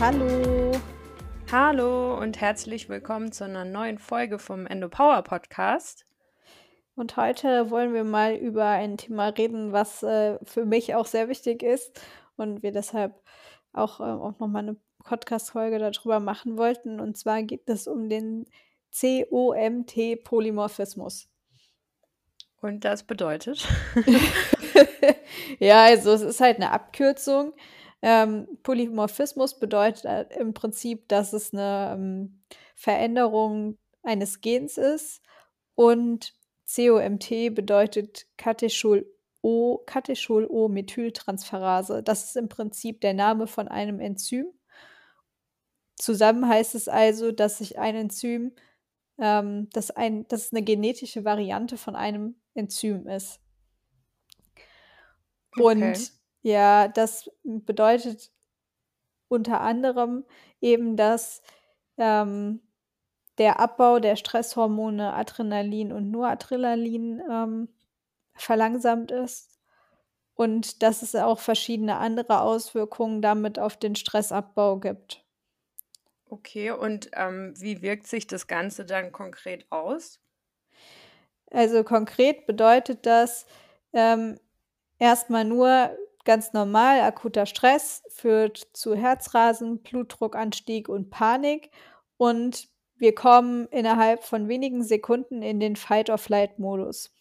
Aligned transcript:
Hallo. 0.00 0.72
Hallo 1.52 2.18
und 2.18 2.40
herzlich 2.40 2.88
willkommen 2.88 3.30
zu 3.32 3.44
einer 3.44 3.66
neuen 3.66 3.98
Folge 3.98 4.38
vom 4.38 4.66
Endopower 4.66 5.20
Podcast. 5.20 6.06
Und 6.94 7.18
heute 7.18 7.70
wollen 7.70 7.92
wir 7.92 8.04
mal 8.04 8.34
über 8.34 8.64
ein 8.64 8.96
Thema 8.96 9.28
reden, 9.28 9.72
was 9.72 10.02
äh, 10.02 10.38
für 10.42 10.64
mich 10.64 10.94
auch 10.94 11.04
sehr 11.04 11.28
wichtig 11.28 11.62
ist 11.62 12.00
und 12.36 12.62
wir 12.62 12.72
deshalb 12.72 13.12
auch, 13.74 14.00
äh, 14.00 14.04
auch 14.04 14.38
nochmal 14.38 14.62
eine 14.62 14.76
Podcast-Folge 15.04 15.78
darüber 15.78 16.18
machen 16.18 16.56
wollten. 16.56 16.98
Und 16.98 17.18
zwar 17.18 17.42
geht 17.42 17.68
es 17.68 17.86
um 17.86 18.08
den 18.08 18.46
COMT-Polymorphismus. 18.98 21.28
Und 22.62 22.86
das 22.86 23.02
bedeutet? 23.02 23.68
ja, 25.58 25.84
also 25.84 26.14
es 26.14 26.22
ist 26.22 26.40
halt 26.40 26.56
eine 26.56 26.70
Abkürzung. 26.70 27.52
Ähm, 28.02 28.48
Polymorphismus 28.62 29.58
bedeutet 29.58 30.04
äh, 30.06 30.26
im 30.38 30.54
Prinzip, 30.54 31.08
dass 31.08 31.32
es 31.32 31.52
eine 31.52 31.94
ähm, 31.94 32.42
Veränderung 32.74 33.78
eines 34.02 34.40
Gens 34.40 34.78
ist 34.78 35.22
und 35.74 36.34
COMT 36.74 37.54
bedeutet 37.54 38.26
Catechol-O, 38.36 39.78
Catechol-O-Methyltransferase. 39.86 42.02
Das 42.02 42.24
ist 42.24 42.36
im 42.36 42.48
Prinzip 42.48 43.00
der 43.00 43.14
Name 43.14 43.46
von 43.46 43.68
einem 43.68 44.00
Enzym. 44.00 44.46
Zusammen 45.96 46.48
heißt 46.48 46.74
es 46.74 46.88
also, 46.88 47.30
dass 47.32 47.58
sich 47.58 47.78
ein 47.78 47.94
Enzym, 47.96 48.52
ähm, 49.18 49.68
dass, 49.72 49.90
ein, 49.90 50.26
dass 50.28 50.46
es 50.46 50.52
eine 50.52 50.62
genetische 50.62 51.26
Variante 51.26 51.76
von 51.76 51.96
einem 51.96 52.36
Enzym 52.54 53.06
ist. 53.06 53.40
Und. 55.56 56.18
Ja, 56.42 56.88
das 56.88 57.30
bedeutet 57.42 58.30
unter 59.28 59.60
anderem 59.60 60.24
eben, 60.60 60.96
dass 60.96 61.42
ähm, 61.96 62.60
der 63.38 63.60
Abbau 63.60 64.00
der 64.00 64.16
Stresshormone 64.16 65.14
Adrenalin 65.14 65.92
und 65.92 66.10
Noradrenalin 66.10 67.22
ähm, 67.30 67.68
verlangsamt 68.34 69.10
ist 69.10 69.60
und 70.34 70.82
dass 70.82 71.02
es 71.02 71.14
auch 71.14 71.38
verschiedene 71.38 71.96
andere 71.98 72.40
Auswirkungen 72.40 73.22
damit 73.22 73.58
auf 73.58 73.76
den 73.76 73.94
Stressabbau 73.94 74.78
gibt. 74.78 75.24
Okay, 76.26 76.70
und 76.70 77.10
ähm, 77.14 77.54
wie 77.56 77.82
wirkt 77.82 78.06
sich 78.06 78.26
das 78.26 78.46
Ganze 78.46 78.84
dann 78.84 79.10
konkret 79.10 79.66
aus? 79.70 80.20
Also 81.50 81.82
konkret 81.82 82.46
bedeutet 82.46 83.04
das 83.04 83.46
ähm, 83.92 84.38
erstmal 84.98 85.44
nur 85.44 85.90
ganz 86.24 86.52
normal, 86.52 87.00
akuter 87.00 87.46
Stress 87.46 88.02
führt 88.08 88.68
zu 88.72 88.94
Herzrasen, 88.94 89.82
Blutdruckanstieg 89.82 90.88
und 90.88 91.10
Panik. 91.10 91.70
Und 92.16 92.68
wir 92.96 93.14
kommen 93.14 93.66
innerhalb 93.68 94.24
von 94.24 94.48
wenigen 94.48 94.82
Sekunden 94.82 95.42
in 95.42 95.58
den 95.58 95.76
Fight-or-Flight-Modus. 95.76 97.14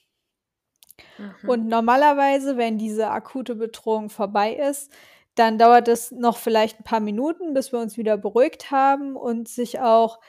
Mhm. 1.18 1.50
Und 1.50 1.68
normalerweise, 1.68 2.58
wenn 2.58 2.78
diese 2.78 3.10
akute 3.10 3.56
Bedrohung 3.56 4.10
vorbei 4.10 4.54
ist, 4.54 4.92
dann 5.36 5.58
dauert 5.58 5.88
es 5.88 6.12
noch 6.12 6.38
vielleicht 6.38 6.80
ein 6.80 6.84
paar 6.84 7.00
Minuten, 7.00 7.54
bis 7.54 7.72
wir 7.72 7.80
uns 7.80 7.98
wieder 7.98 8.18
beruhigt 8.18 8.72
haben 8.72 9.16
und 9.16 9.48
sich 9.48 9.80
auch 9.80 10.20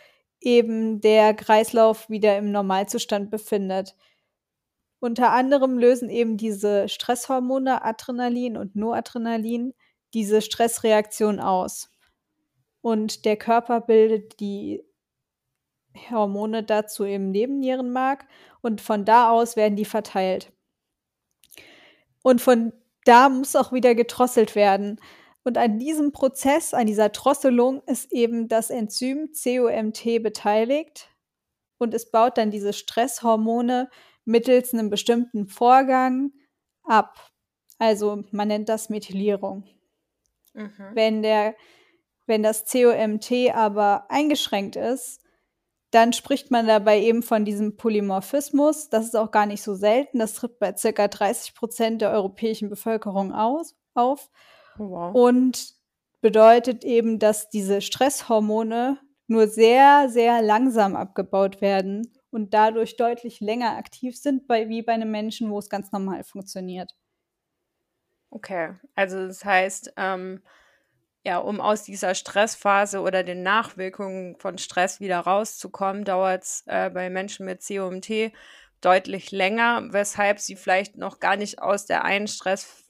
eben 0.40 1.00
der 1.00 1.34
Kreislauf 1.34 2.08
wieder 2.08 2.38
im 2.38 2.52
Normalzustand 2.52 3.30
befindet. 3.30 3.96
Unter 5.00 5.32
anderem 5.32 5.78
lösen 5.78 6.10
eben 6.10 6.36
diese 6.36 6.88
Stresshormone 6.88 7.82
Adrenalin 7.82 8.56
und 8.58 8.76
Noradrenalin 8.76 9.74
diese 10.12 10.42
Stressreaktion 10.42 11.40
aus. 11.40 11.90
Und 12.82 13.24
der 13.24 13.36
Körper 13.36 13.80
bildet 13.80 14.40
die 14.40 14.84
Hormone 16.10 16.62
dazu 16.62 17.04
im 17.04 17.30
Nebennierenmark 17.30 18.26
und 18.60 18.80
von 18.80 19.04
da 19.04 19.30
aus 19.30 19.56
werden 19.56 19.76
die 19.76 19.84
verteilt. 19.84 20.52
Und 22.22 22.40
von 22.40 22.72
da 23.04 23.28
muss 23.28 23.56
auch 23.56 23.72
wieder 23.72 23.94
gedrosselt 23.94 24.54
werden. 24.54 25.00
Und 25.42 25.56
an 25.56 25.78
diesem 25.78 26.12
Prozess, 26.12 26.74
an 26.74 26.86
dieser 26.86 27.08
Drosselung 27.08 27.82
ist 27.86 28.12
eben 28.12 28.48
das 28.48 28.68
Enzym 28.68 29.30
COMT 29.32 30.22
beteiligt 30.22 31.08
und 31.78 31.94
es 31.94 32.10
baut 32.10 32.36
dann 32.36 32.50
diese 32.50 32.74
Stresshormone 32.74 33.88
mittels 34.30 34.72
einem 34.72 34.88
bestimmten 34.88 35.46
Vorgang 35.48 36.32
ab. 36.84 37.30
Also 37.78 38.24
man 38.30 38.48
nennt 38.48 38.68
das 38.68 38.88
Methylierung. 38.88 39.64
Mhm. 40.54 40.90
Wenn, 40.94 41.22
der, 41.22 41.54
wenn 42.26 42.42
das 42.42 42.64
COMT 42.70 43.54
aber 43.54 44.06
eingeschränkt 44.08 44.76
ist, 44.76 45.20
dann 45.90 46.12
spricht 46.12 46.52
man 46.52 46.68
dabei 46.68 47.00
eben 47.00 47.22
von 47.22 47.44
diesem 47.44 47.76
Polymorphismus. 47.76 48.90
Das 48.90 49.06
ist 49.06 49.16
auch 49.16 49.32
gar 49.32 49.46
nicht 49.46 49.62
so 49.62 49.74
selten. 49.74 50.20
Das 50.20 50.34
tritt 50.34 50.60
bei 50.60 50.76
circa 50.76 51.08
30 51.08 51.54
Prozent 51.54 52.00
der 52.00 52.12
europäischen 52.12 52.70
Bevölkerung 52.70 53.32
aus, 53.32 53.74
auf. 53.94 54.30
Oh, 54.78 54.90
wow. 54.90 55.14
Und 55.14 55.74
bedeutet 56.20 56.84
eben, 56.84 57.18
dass 57.18 57.48
diese 57.50 57.80
Stresshormone 57.80 58.98
nur 59.26 59.48
sehr, 59.48 60.08
sehr 60.08 60.42
langsam 60.42 60.94
abgebaut 60.94 61.60
werden 61.60 62.12
und 62.30 62.54
dadurch 62.54 62.96
deutlich 62.96 63.40
länger 63.40 63.76
aktiv 63.76 64.16
sind, 64.16 64.46
bei, 64.46 64.68
wie 64.68 64.82
bei 64.82 64.92
einem 64.92 65.10
Menschen, 65.10 65.50
wo 65.50 65.58
es 65.58 65.68
ganz 65.68 65.92
normal 65.92 66.24
funktioniert. 66.24 66.94
Okay, 68.30 68.74
also 68.94 69.26
das 69.26 69.44
heißt, 69.44 69.94
ähm, 69.96 70.42
ja, 71.24 71.38
um 71.38 71.60
aus 71.60 71.82
dieser 71.82 72.14
Stressphase 72.14 73.00
oder 73.00 73.22
den 73.24 73.42
Nachwirkungen 73.42 74.36
von 74.38 74.56
Stress 74.56 75.00
wieder 75.00 75.18
rauszukommen, 75.20 76.04
dauert 76.04 76.44
es 76.44 76.62
äh, 76.66 76.90
bei 76.90 77.10
Menschen 77.10 77.44
mit 77.44 77.66
COMT 77.66 78.32
deutlich 78.80 79.30
länger, 79.30 79.88
weshalb 79.92 80.38
sie 80.38 80.56
vielleicht 80.56 80.96
noch 80.96 81.20
gar 81.20 81.36
nicht 81.36 81.60
aus 81.60 81.84
der 81.86 82.04
einen 82.04 82.28
Stress, 82.28 82.84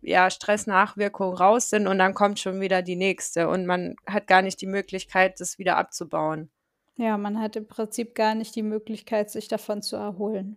ja, 0.00 0.30
Stressnachwirkung 0.30 1.34
raus 1.34 1.70
sind 1.70 1.88
und 1.88 1.98
dann 1.98 2.14
kommt 2.14 2.38
schon 2.38 2.60
wieder 2.60 2.82
die 2.82 2.96
nächste 2.96 3.48
und 3.48 3.66
man 3.66 3.96
hat 4.06 4.26
gar 4.26 4.42
nicht 4.42 4.60
die 4.60 4.66
Möglichkeit, 4.66 5.40
das 5.40 5.58
wieder 5.58 5.76
abzubauen. 5.76 6.50
Ja, 6.96 7.16
man 7.16 7.40
hat 7.40 7.56
im 7.56 7.66
Prinzip 7.66 8.14
gar 8.14 8.34
nicht 8.34 8.54
die 8.54 8.62
Möglichkeit, 8.62 9.30
sich 9.30 9.48
davon 9.48 9.82
zu 9.82 9.96
erholen. 9.96 10.56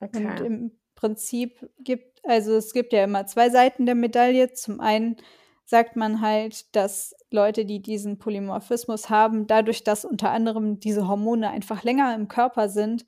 Okay. 0.00 0.26
Und 0.26 0.40
im 0.40 0.78
Prinzip 0.94 1.70
gibt, 1.78 2.20
also 2.24 2.56
es 2.56 2.72
gibt 2.72 2.92
ja 2.92 3.04
immer 3.04 3.26
zwei 3.26 3.50
Seiten 3.50 3.86
der 3.86 3.94
Medaille. 3.94 4.52
Zum 4.52 4.80
einen 4.80 5.16
sagt 5.64 5.96
man 5.96 6.20
halt, 6.20 6.74
dass 6.74 7.14
Leute, 7.30 7.64
die 7.64 7.80
diesen 7.80 8.18
Polymorphismus 8.18 9.10
haben, 9.10 9.46
dadurch, 9.46 9.84
dass 9.84 10.04
unter 10.04 10.30
anderem 10.30 10.80
diese 10.80 11.06
Hormone 11.06 11.50
einfach 11.50 11.84
länger 11.84 12.14
im 12.14 12.26
Körper 12.26 12.68
sind, 12.68 13.06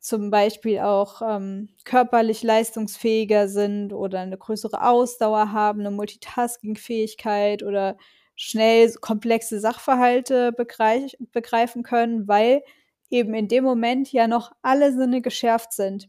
zum 0.00 0.30
Beispiel 0.30 0.80
auch 0.80 1.22
ähm, 1.22 1.70
körperlich 1.84 2.42
leistungsfähiger 2.42 3.48
sind 3.48 3.92
oder 3.92 4.20
eine 4.20 4.38
größere 4.38 4.86
Ausdauer 4.86 5.52
haben, 5.52 5.80
eine 5.80 5.90
Multitasking-Fähigkeit 5.90 7.62
oder 7.62 7.96
schnell 8.40 8.92
komplexe 8.94 9.58
Sachverhalte 9.58 10.52
begreif 10.52 11.12
begreifen 11.32 11.82
können, 11.82 12.28
weil 12.28 12.62
eben 13.10 13.34
in 13.34 13.48
dem 13.48 13.64
Moment 13.64 14.12
ja 14.12 14.28
noch 14.28 14.52
alle 14.62 14.92
Sinne 14.92 15.20
geschärft 15.20 15.72
sind, 15.72 16.08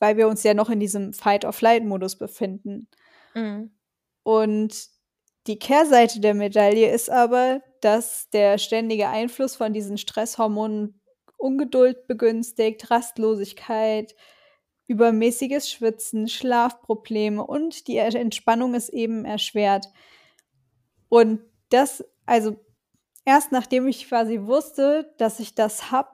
weil 0.00 0.16
wir 0.16 0.26
uns 0.26 0.42
ja 0.42 0.52
noch 0.52 0.68
in 0.68 0.80
diesem 0.80 1.12
Fight-or-Flight-Modus 1.12 2.18
befinden. 2.18 2.88
Mhm. 3.34 3.70
Und 4.24 4.88
die 5.46 5.60
Kehrseite 5.60 6.18
der 6.18 6.34
Medaille 6.34 6.90
ist 6.90 7.08
aber, 7.08 7.62
dass 7.80 8.28
der 8.30 8.58
ständige 8.58 9.08
Einfluss 9.08 9.54
von 9.54 9.72
diesen 9.72 9.98
Stresshormonen 9.98 11.00
Ungeduld 11.36 12.08
begünstigt, 12.08 12.90
Rastlosigkeit, 12.90 14.16
übermäßiges 14.88 15.70
Schwitzen, 15.70 16.26
Schlafprobleme 16.26 17.44
und 17.46 17.86
die 17.86 17.98
Entspannung 17.98 18.74
ist 18.74 18.88
eben 18.88 19.24
erschwert. 19.24 19.86
Und 21.12 21.40
das, 21.68 22.02
also 22.24 22.56
erst 23.26 23.52
nachdem 23.52 23.86
ich 23.86 24.08
quasi 24.08 24.40
wusste, 24.40 25.12
dass 25.18 25.40
ich 25.40 25.54
das 25.54 25.90
habe, 25.90 26.08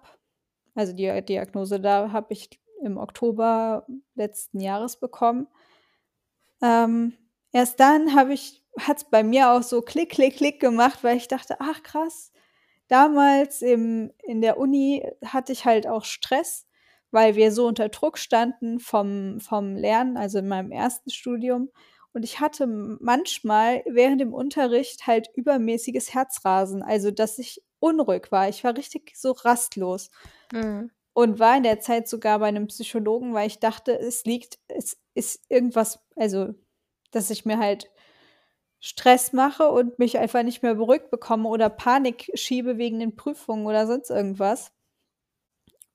also 0.74 0.92
die 0.92 1.24
Diagnose 1.24 1.78
da 1.78 2.10
habe 2.10 2.32
ich 2.32 2.60
im 2.82 2.96
Oktober 2.96 3.86
letzten 4.16 4.58
Jahres 4.58 4.98
bekommen, 4.98 5.46
ähm, 6.60 7.12
erst 7.52 7.78
dann 7.78 8.16
habe 8.16 8.32
ich, 8.32 8.64
hat 8.76 8.96
es 8.96 9.04
bei 9.04 9.22
mir 9.22 9.52
auch 9.52 9.62
so 9.62 9.82
klick, 9.82 10.10
klick, 10.10 10.36
klick 10.36 10.58
gemacht, 10.58 11.04
weil 11.04 11.16
ich 11.16 11.28
dachte, 11.28 11.58
ach 11.60 11.84
krass, 11.84 12.32
damals 12.88 13.62
im, 13.62 14.12
in 14.24 14.40
der 14.40 14.58
Uni 14.58 15.08
hatte 15.24 15.52
ich 15.52 15.64
halt 15.64 15.86
auch 15.86 16.04
Stress, 16.04 16.66
weil 17.12 17.36
wir 17.36 17.52
so 17.52 17.68
unter 17.68 17.88
Druck 17.88 18.18
standen 18.18 18.80
vom, 18.80 19.38
vom 19.38 19.76
Lernen, 19.76 20.16
also 20.16 20.40
in 20.40 20.48
meinem 20.48 20.72
ersten 20.72 21.10
Studium. 21.10 21.70
Und 22.12 22.24
ich 22.24 22.40
hatte 22.40 22.66
manchmal 22.66 23.82
während 23.86 24.20
dem 24.20 24.32
Unterricht 24.32 25.06
halt 25.06 25.28
übermäßiges 25.34 26.14
Herzrasen, 26.14 26.82
also 26.82 27.10
dass 27.10 27.38
ich 27.38 27.62
unruhig 27.80 28.32
war. 28.32 28.48
Ich 28.48 28.64
war 28.64 28.76
richtig 28.76 29.12
so 29.16 29.32
rastlos. 29.32 30.10
Mhm. 30.52 30.90
Und 31.12 31.38
war 31.40 31.56
in 31.56 31.64
der 31.64 31.80
Zeit 31.80 32.08
sogar 32.08 32.38
bei 32.38 32.46
einem 32.46 32.68
Psychologen, 32.68 33.34
weil 33.34 33.48
ich 33.48 33.58
dachte, 33.58 33.98
es 33.98 34.24
liegt, 34.24 34.58
es 34.68 34.96
ist 35.14 35.44
irgendwas, 35.48 35.98
also 36.14 36.54
dass 37.10 37.30
ich 37.30 37.44
mir 37.44 37.58
halt 37.58 37.90
Stress 38.80 39.32
mache 39.32 39.68
und 39.68 39.98
mich 39.98 40.18
einfach 40.18 40.44
nicht 40.44 40.62
mehr 40.62 40.76
beruhigt 40.76 41.10
bekomme 41.10 41.48
oder 41.48 41.68
Panik 41.68 42.30
schiebe 42.34 42.78
wegen 42.78 43.00
den 43.00 43.16
Prüfungen 43.16 43.66
oder 43.66 43.86
sonst 43.86 44.10
irgendwas. 44.10 44.72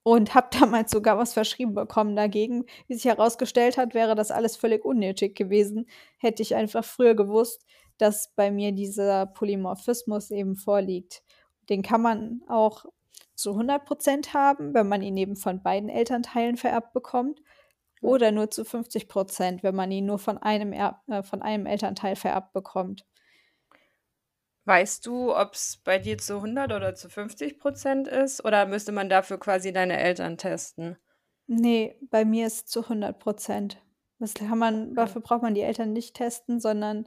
Und 0.04 0.36
habe 0.36 0.48
damals 0.60 0.92
sogar 0.92 1.18
was 1.18 1.34
verschrieben 1.34 1.74
bekommen 1.74 2.16
dagegen. 2.16 2.66
Wie 2.88 2.96
sich 2.96 3.06
herausgestellt 3.06 3.78
hat, 3.78 3.94
wäre 3.94 4.16
das 4.16 4.32
alles 4.32 4.58
völlig 4.58 4.84
unnötig 4.86 5.36
gewesen. 5.36 5.88
Hätte 6.18 6.42
ich 6.42 6.56
einfach 6.56 6.84
früher 6.84 7.16
gewusst, 7.16 7.66
dass 7.98 8.34
bei 8.36 8.52
mir 8.52 8.72
dieser 8.72 9.28
Polymorphismus 9.28 10.32
eben 10.32 10.56
vorliegt. 10.56 11.24
Den 11.70 11.82
kann 11.82 12.02
man 12.02 12.42
auch 12.48 12.86
zu 13.36 13.52
100% 13.52 14.34
haben, 14.34 14.74
wenn 14.74 14.88
man 14.88 15.02
ihn 15.02 15.18
eben 15.18 15.36
von 15.36 15.64
beiden 15.64 15.90
Elternteilen 15.90 16.58
vererbt 16.58 16.94
bekommt. 16.94 17.40
Oder 18.02 18.32
nur 18.32 18.52
zu 18.52 18.64
50% 18.64 19.64
wenn 19.64 19.76
man 19.76 19.90
ihn 19.90 20.06
nur 20.06 20.20
von 20.20 20.38
einem, 20.38 20.74
er 20.74 21.02
äh, 21.08 21.24
von 21.24 21.42
einem 21.42 21.66
Elternteil 21.66 22.18
vererbt 22.18 22.52
bekommt. 22.52 23.06
Weißt 24.66 25.06
du, 25.06 25.34
ob 25.36 25.54
es 25.54 25.78
bei 25.78 26.00
dir 26.00 26.18
zu 26.18 26.42
100 26.42 26.74
oder 26.74 26.96
zu 26.96 27.10
50% 27.10 28.08
ist? 28.10 28.44
Oder 28.44 28.66
müsste 28.66 28.92
man 28.92 29.08
dafür 29.10 29.40
quasi 29.40 29.72
deine 29.72 29.98
Eltern 30.00 30.38
testen? 30.38 30.98
Nee, 31.48 31.98
bei 32.10 32.26
mir 32.26 32.48
ist 32.48 32.54
es 32.56 32.66
zu 32.68 32.88
100% 32.90 33.82
Das 34.20 34.34
kann 34.34 34.58
man 34.58 34.92
Okay. 34.92 34.96
dafür 34.96 35.22
braucht 35.22 35.42
man 35.42 35.56
die 35.56 35.62
Eltern 35.62 35.92
nicht 35.94 36.16
testen, 36.16 36.60
sondern 36.60 37.06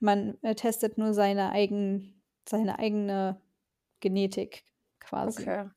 man, 0.00 0.38
äh, 0.42 0.54
testet 0.54 0.98
nur 0.98 1.14
seine 1.14 1.50
eigen 1.50 2.14
seine 2.48 2.78
eigene 2.78 3.40
Genetik 4.00 4.64
quasi. 5.00 5.50
Okay. 5.50 5.68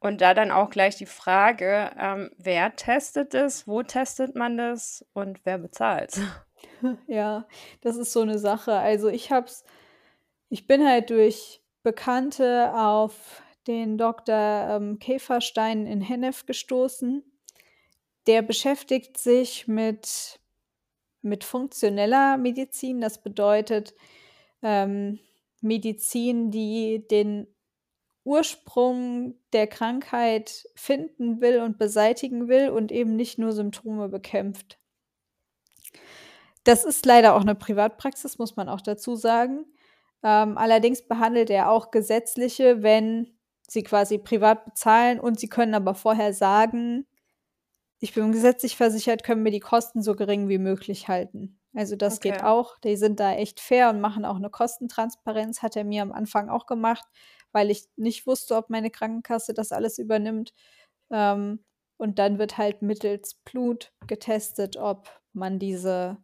Und 0.00 0.20
da 0.20 0.34
dann 0.34 0.50
auch 0.50 0.68
gleich 0.70 0.96
die 0.96 1.06
Frage, 1.06 1.90
ähm, 1.98 2.30
wer 2.36 2.76
testet 2.76 3.32
es, 3.34 3.66
wo 3.66 3.82
testet 3.82 4.34
man 4.36 4.56
das 4.58 5.04
und 5.14 5.40
wer 5.44 5.58
bezahlt? 5.58 6.20
Ja, 7.06 7.46
das 7.80 7.96
ist 7.96 8.12
so 8.12 8.20
eine 8.20 8.38
Sache. 8.38 8.72
Also, 8.74 9.08
ich 9.08 9.30
habe 9.32 9.46
ich 10.54 10.68
bin 10.68 10.86
halt 10.86 11.10
durch 11.10 11.60
Bekannte 11.82 12.72
auf 12.76 13.42
den 13.66 13.98
Dr. 13.98 14.36
ähm, 14.70 15.00
Käferstein 15.00 15.84
in 15.84 16.00
Hennef 16.00 16.46
gestoßen. 16.46 17.24
Der 18.28 18.40
beschäftigt 18.40 19.18
sich 19.18 19.66
mit 19.66 20.38
mit 21.22 21.42
funktioneller 21.42 22.36
Medizin. 22.36 23.00
Das 23.00 23.20
bedeutet, 23.20 23.94
ähm, 24.62 25.18
Medizin, 25.60 26.52
die 26.52 27.04
den 27.10 27.48
Ursprung 28.22 29.34
der 29.52 29.66
Krankheit 29.66 30.68
finden 30.76 31.40
will 31.40 31.62
und 31.62 31.78
beseitigen 31.78 32.46
will 32.46 32.68
und 32.68 32.92
eben 32.92 33.16
nicht 33.16 33.38
nur 33.38 33.50
Symptome 33.50 34.08
bekämpft. 34.08 34.78
Das 36.62 36.84
ist 36.84 37.04
leider 37.06 37.34
auch 37.34 37.40
eine 37.40 37.56
Privatpraxis, 37.56 38.38
muss 38.38 38.54
man 38.54 38.68
auch 38.68 38.82
dazu 38.82 39.16
sagen. 39.16 39.66
Ähm, 40.24 40.58
allerdings 40.58 41.06
behandelt 41.06 41.50
er 41.50 41.70
auch 41.70 41.92
Gesetzliche, 41.92 42.82
wenn 42.82 43.38
sie 43.68 43.84
quasi 43.84 44.18
privat 44.18 44.64
bezahlen 44.64 45.20
und 45.20 45.38
sie 45.38 45.48
können 45.48 45.74
aber 45.74 45.94
vorher 45.94 46.32
sagen, 46.32 47.06
ich 48.00 48.12
bin 48.12 48.32
gesetzlich 48.32 48.76
versichert, 48.76 49.22
können 49.22 49.44
wir 49.44 49.52
die 49.52 49.60
Kosten 49.60 50.02
so 50.02 50.16
gering 50.16 50.48
wie 50.48 50.58
möglich 50.58 51.06
halten. 51.06 51.60
Also 51.74 51.94
das 51.96 52.16
okay. 52.16 52.32
geht 52.32 52.42
auch. 52.42 52.78
Die 52.80 52.96
sind 52.96 53.20
da 53.20 53.32
echt 53.34 53.60
fair 53.60 53.90
und 53.90 54.00
machen 54.00 54.24
auch 54.24 54.36
eine 54.36 54.50
Kostentransparenz, 54.50 55.62
hat 55.62 55.76
er 55.76 55.84
mir 55.84 56.02
am 56.02 56.12
Anfang 56.12 56.48
auch 56.48 56.66
gemacht 56.66 57.06
weil 57.54 57.70
ich 57.70 57.88
nicht 57.96 58.26
wusste, 58.26 58.56
ob 58.56 58.68
meine 58.68 58.90
Krankenkasse 58.90 59.54
das 59.54 59.72
alles 59.72 59.98
übernimmt. 59.98 60.52
Ähm, 61.10 61.64
und 61.96 62.18
dann 62.18 62.38
wird 62.38 62.58
halt 62.58 62.82
mittels 62.82 63.34
Blut 63.44 63.92
getestet, 64.08 64.76
ob 64.76 65.08
man 65.32 65.60
diese, 65.60 66.18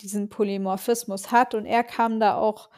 diesen 0.00 0.28
Polymorphismus 0.28 1.32
hat. 1.32 1.54
Und 1.54 1.66
er 1.66 1.82
kam 1.82 2.20
da 2.20 2.36
auch 2.36 2.70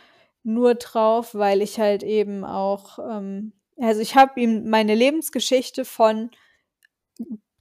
nur 0.43 0.75
drauf, 0.75 1.35
weil 1.35 1.63
ich 1.63 1.79
halt 1.79 2.03
eben 2.03 2.45
auch, 2.45 2.99
ähm, 2.99 3.53
also 3.79 4.01
ich 4.01 4.17
habe 4.17 4.41
ihm 4.41 4.69
meine 4.69 4.95
Lebensgeschichte 4.95 5.85
von 5.85 6.31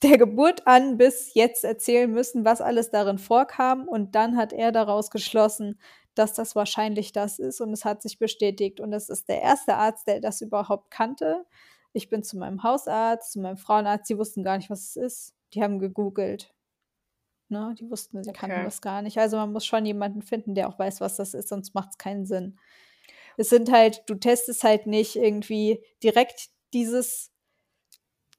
der 0.01 0.17
Geburt 0.17 0.65
an 0.65 0.97
bis 0.97 1.33
jetzt 1.33 1.63
erzählen 1.65 2.09
müssen, 2.11 2.45
was 2.45 2.61
alles 2.61 2.89
darin 2.89 3.17
vorkam. 3.17 3.87
Und 3.87 4.15
dann 4.15 4.37
hat 4.37 4.53
er 4.53 4.71
daraus 4.71 5.11
geschlossen, 5.11 5.79
dass 6.15 6.33
das 6.33 6.55
wahrscheinlich 6.55 7.11
das 7.11 7.39
ist 7.39 7.61
und 7.61 7.71
es 7.73 7.85
hat 7.85 8.01
sich 8.01 8.19
bestätigt. 8.19 8.79
Und 8.79 8.93
es 8.93 9.09
ist 9.09 9.29
der 9.29 9.41
erste 9.41 9.75
Arzt, 9.75 10.07
der 10.07 10.19
das 10.21 10.41
überhaupt 10.41 10.91
kannte. 10.91 11.45
Ich 11.93 12.09
bin 12.09 12.23
zu 12.23 12.37
meinem 12.37 12.63
Hausarzt, 12.63 13.33
zu 13.33 13.39
meinem 13.39 13.57
Frauenarzt, 13.57 14.07
sie 14.07 14.17
wussten 14.17 14.43
gar 14.43 14.57
nicht, 14.57 14.69
was 14.69 14.89
es 14.89 14.95
ist. 14.95 15.33
Die 15.53 15.63
haben 15.63 15.79
gegoogelt. 15.79 16.53
Ne? 17.49 17.75
Die 17.79 17.89
wussten, 17.89 18.23
sie 18.23 18.29
okay. 18.29 18.39
kannten 18.39 18.63
das 18.63 18.81
gar 18.81 19.01
nicht. 19.01 19.17
Also 19.17 19.37
man 19.37 19.51
muss 19.51 19.65
schon 19.65 19.85
jemanden 19.85 20.21
finden, 20.21 20.55
der 20.55 20.69
auch 20.69 20.79
weiß, 20.79 21.01
was 21.01 21.17
das 21.17 21.33
ist, 21.33 21.49
sonst 21.49 21.73
macht 21.75 21.91
es 21.91 21.97
keinen 21.97 22.25
Sinn. 22.25 22.57
Es 23.37 23.49
sind 23.49 23.71
halt, 23.71 24.03
du 24.07 24.15
testest 24.15 24.63
halt 24.63 24.85
nicht 24.85 25.15
irgendwie 25.15 25.83
direkt 26.03 26.49
dieses 26.73 27.31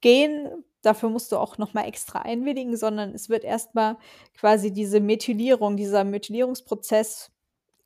Gen, 0.01 0.63
dafür 0.81 1.09
musst 1.09 1.31
du 1.31 1.37
auch 1.37 1.57
nochmal 1.57 1.87
extra 1.87 2.19
einwilligen, 2.19 2.75
sondern 2.75 3.13
es 3.13 3.29
wird 3.29 3.43
erstmal 3.43 3.97
quasi 4.33 4.71
diese 4.71 4.99
Methylierung, 4.99 5.77
dieser 5.77 6.03
Methylierungsprozess 6.03 7.31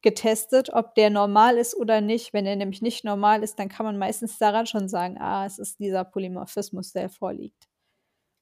getestet, 0.01 0.71
ob 0.71 0.95
der 0.95 1.09
normal 1.09 1.57
ist 1.57 1.75
oder 1.75 1.99
nicht. 1.99 2.31
Wenn 2.31 2.45
er 2.45 2.55
nämlich 2.55 2.81
nicht 2.81 3.03
normal 3.03 3.43
ist, 3.43 3.57
dann 3.59 3.69
kann 3.69 3.85
man 3.85 3.97
meistens 3.97 4.37
daran 4.37 4.67
schon 4.67 4.87
sagen, 4.87 5.17
ah, 5.19 5.45
es 5.45 5.57
ist 5.57 5.79
dieser 5.79 6.03
Polymorphismus, 6.03 6.93
der 6.93 7.09
vorliegt. 7.09 7.67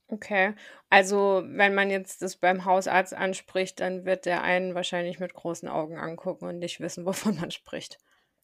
Okay, 0.09 0.53
also 0.89 1.43
wenn 1.45 1.73
man 1.73 1.89
jetzt 1.89 2.21
das 2.21 2.35
beim 2.35 2.65
Hausarzt 2.65 3.13
anspricht, 3.13 3.79
dann 3.79 4.05
wird 4.05 4.25
der 4.25 4.43
einen 4.43 4.75
wahrscheinlich 4.75 5.19
mit 5.19 5.33
großen 5.33 5.67
Augen 5.67 5.97
angucken 5.97 6.45
und 6.45 6.59
nicht 6.59 6.79
wissen, 6.79 7.05
wovon 7.05 7.37
man 7.37 7.51
spricht. 7.51 7.97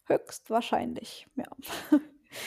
Höchstwahrscheinlich, 0.06 1.26
ja. 1.36 1.46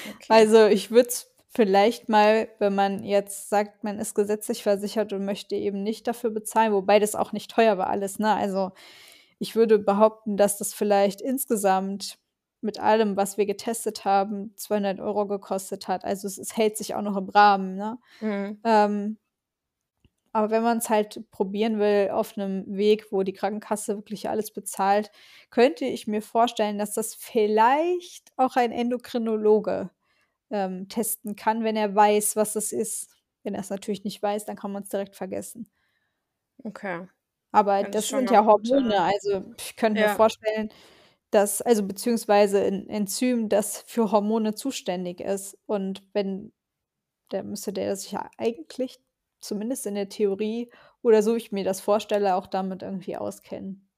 Okay. 0.07 0.27
Also 0.29 0.67
ich 0.67 0.91
würde 0.91 1.09
es 1.09 1.29
vielleicht 1.49 2.07
mal, 2.07 2.47
wenn 2.59 2.73
man 2.73 3.03
jetzt 3.03 3.49
sagt, 3.49 3.83
man 3.83 3.99
ist 3.99 4.15
gesetzlich 4.15 4.63
versichert 4.63 5.11
und 5.11 5.25
möchte 5.25 5.55
eben 5.55 5.83
nicht 5.83 6.07
dafür 6.07 6.29
bezahlen, 6.29 6.71
wobei 6.71 6.99
das 6.99 7.15
auch 7.15 7.33
nicht 7.33 7.51
teuer 7.51 7.77
war 7.77 7.87
alles, 7.87 8.17
ne? 8.17 8.33
Also 8.33 8.71
ich 9.39 9.57
würde 9.57 9.79
behaupten, 9.79 10.37
dass 10.37 10.57
das 10.57 10.73
vielleicht 10.73 11.19
insgesamt 11.19 12.17
mit 12.63 12.79
allem, 12.79 13.17
was 13.17 13.37
wir 13.37 13.45
getestet 13.45 14.05
haben, 14.05 14.53
200 14.55 14.99
Euro 14.99 15.27
gekostet 15.27 15.87
hat. 15.87 16.05
Also 16.05 16.27
es, 16.27 16.37
es 16.37 16.57
hält 16.57 16.77
sich 16.77 16.95
auch 16.95 17.01
noch 17.01 17.17
im 17.17 17.29
Rahmen. 17.29 17.75
Ne? 17.75 17.97
Mhm. 18.21 18.59
Ähm, 18.63 19.17
aber 20.31 20.49
wenn 20.49 20.63
man 20.63 20.79
es 20.79 20.89
halt 20.89 21.29
probieren 21.29 21.79
will 21.79 22.09
auf 22.09 22.37
einem 22.37 22.65
Weg, 22.75 23.11
wo 23.11 23.21
die 23.21 23.33
Krankenkasse 23.33 23.95
wirklich 23.95 24.29
alles 24.29 24.51
bezahlt, 24.51 25.11
könnte 25.51 25.85
ich 25.85 26.07
mir 26.07 26.23
vorstellen, 26.23 26.79
dass 26.79 26.93
das 26.93 27.13
vielleicht 27.13 28.33
auch 28.35 28.55
ein 28.55 28.71
Endokrinologe 28.71 29.91
ähm, 30.49 30.89
testen 30.89 31.35
kann, 31.35 31.63
wenn 31.63 31.75
er 31.75 31.93
weiß, 31.93 32.35
was 32.35 32.55
es 32.55 32.71
ist. 32.71 33.09
Wenn 33.43 33.53
er 33.53 33.61
es 33.61 33.69
natürlich 33.69 34.03
nicht 34.05 34.23
weiß, 34.23 34.45
dann 34.45 34.55
kann 34.55 34.71
man 34.71 34.83
es 34.83 34.89
direkt 34.89 35.15
vergessen. 35.15 35.69
Okay. 36.63 37.07
Aber 37.51 37.83
das, 37.83 37.91
das 37.91 38.07
sind 38.07 38.31
ja 38.31 38.43
Hormone. 38.43 38.99
Also 38.99 39.43
ich 39.59 39.75
könnte 39.75 40.01
ja. 40.01 40.07
mir 40.07 40.15
vorstellen, 40.15 40.69
dass, 41.33 41.61
also 41.61 41.83
beziehungsweise 41.83 42.63
ein 42.63 42.89
Enzym, 42.89 43.49
das 43.49 43.83
für 43.87 44.11
Hormone 44.11 44.55
zuständig 44.55 45.19
ist. 45.19 45.57
Und 45.65 46.03
wenn, 46.13 46.53
da 47.29 47.43
müsste 47.43 47.73
der 47.73 47.95
sich 47.95 48.11
ja 48.11 48.29
eigentlich, 48.37 48.99
zumindest 49.39 49.85
in 49.85 49.95
der 49.95 50.09
Theorie, 50.09 50.71
oder 51.01 51.21
so 51.23 51.35
ich 51.35 51.51
mir 51.51 51.63
das 51.63 51.81
vorstelle, 51.81 52.35
auch 52.35 52.47
damit 52.47 52.81
irgendwie 52.81 53.17
auskennen. 53.17 53.89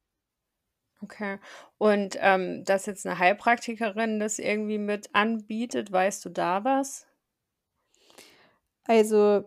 Okay. 1.01 1.39
Und 1.77 2.17
ähm, 2.19 2.63
dass 2.63 2.85
jetzt 2.85 3.05
eine 3.05 3.19
Heilpraktikerin 3.19 4.19
das 4.19 4.39
irgendwie 4.39 4.77
mit 4.77 5.13
anbietet, 5.13 5.91
weißt 5.91 6.25
du 6.25 6.29
da 6.29 6.63
was? 6.63 7.05
Also, 8.85 9.43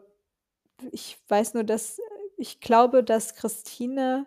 ich 0.93 1.19
weiß 1.29 1.55
nur, 1.55 1.65
dass 1.65 2.01
ich 2.37 2.61
glaube, 2.61 3.03
dass 3.03 3.35
Christine 3.35 4.27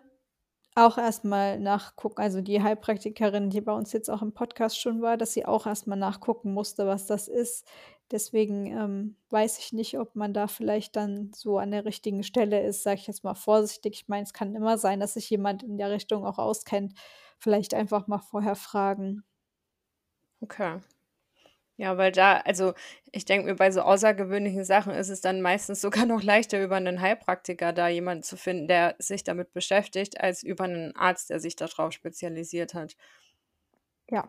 auch 0.74 0.98
erstmal 0.98 1.58
nachgucken 1.60 2.20
also 2.20 2.40
die 2.40 2.62
Heilpraktikerin, 2.62 3.50
die 3.50 3.60
bei 3.60 3.72
uns 3.72 3.92
jetzt 3.92 4.10
auch 4.10 4.22
im 4.22 4.32
Podcast 4.32 4.80
schon 4.80 5.02
war, 5.02 5.16
dass 5.16 5.32
sie 5.32 5.44
auch 5.44 5.66
erstmal 5.66 5.98
nachgucken 5.98 6.52
musste, 6.54 6.86
was 6.86 7.06
das 7.06 7.28
ist. 7.28 7.66
Deswegen, 8.10 8.66
ähm, 8.66 9.16
weiß 9.30 9.58
ich 9.58 9.72
nicht, 9.72 9.98
ob 9.98 10.14
man 10.16 10.34
da 10.34 10.46
vielleicht 10.46 10.96
dann 10.96 11.32
so 11.34 11.58
an 11.58 11.70
der 11.70 11.84
richtigen 11.84 12.22
Stelle 12.22 12.62
ist, 12.62 12.82
sage 12.82 13.00
ich 13.00 13.06
jetzt 13.06 13.24
mal 13.24 13.34
vorsichtig. 13.34 13.94
Ich 13.94 14.08
meine, 14.08 14.24
es 14.24 14.32
kann 14.34 14.54
immer 14.54 14.78
sein, 14.78 15.00
dass 15.00 15.14
sich 15.14 15.30
jemand 15.30 15.62
in 15.62 15.78
der 15.78 15.90
Richtung 15.90 16.26
auch 16.26 16.38
auskennt. 16.38 16.94
Vielleicht 17.38 17.74
einfach 17.74 18.06
mal 18.08 18.18
vorher 18.18 18.56
fragen. 18.56 19.24
Okay. 20.42 20.80
Ja, 21.82 21.98
weil 21.98 22.12
da 22.12 22.36
also, 22.44 22.74
ich 23.10 23.24
denke 23.24 23.46
mir, 23.48 23.56
bei 23.56 23.72
so 23.72 23.80
außergewöhnlichen 23.80 24.64
Sachen 24.64 24.92
ist 24.94 25.08
es 25.08 25.20
dann 25.20 25.40
meistens 25.42 25.80
sogar 25.80 26.06
noch 26.06 26.22
leichter, 26.22 26.62
über 26.62 26.76
einen 26.76 27.00
Heilpraktiker 27.00 27.72
da 27.72 27.88
jemanden 27.88 28.22
zu 28.22 28.36
finden, 28.36 28.68
der 28.68 28.94
sich 29.00 29.24
damit 29.24 29.52
beschäftigt, 29.52 30.20
als 30.20 30.44
über 30.44 30.62
einen 30.64 30.94
Arzt, 30.94 31.30
der 31.30 31.40
sich 31.40 31.56
darauf 31.56 31.92
spezialisiert 31.92 32.74
hat. 32.74 32.94
Ja, 34.10 34.28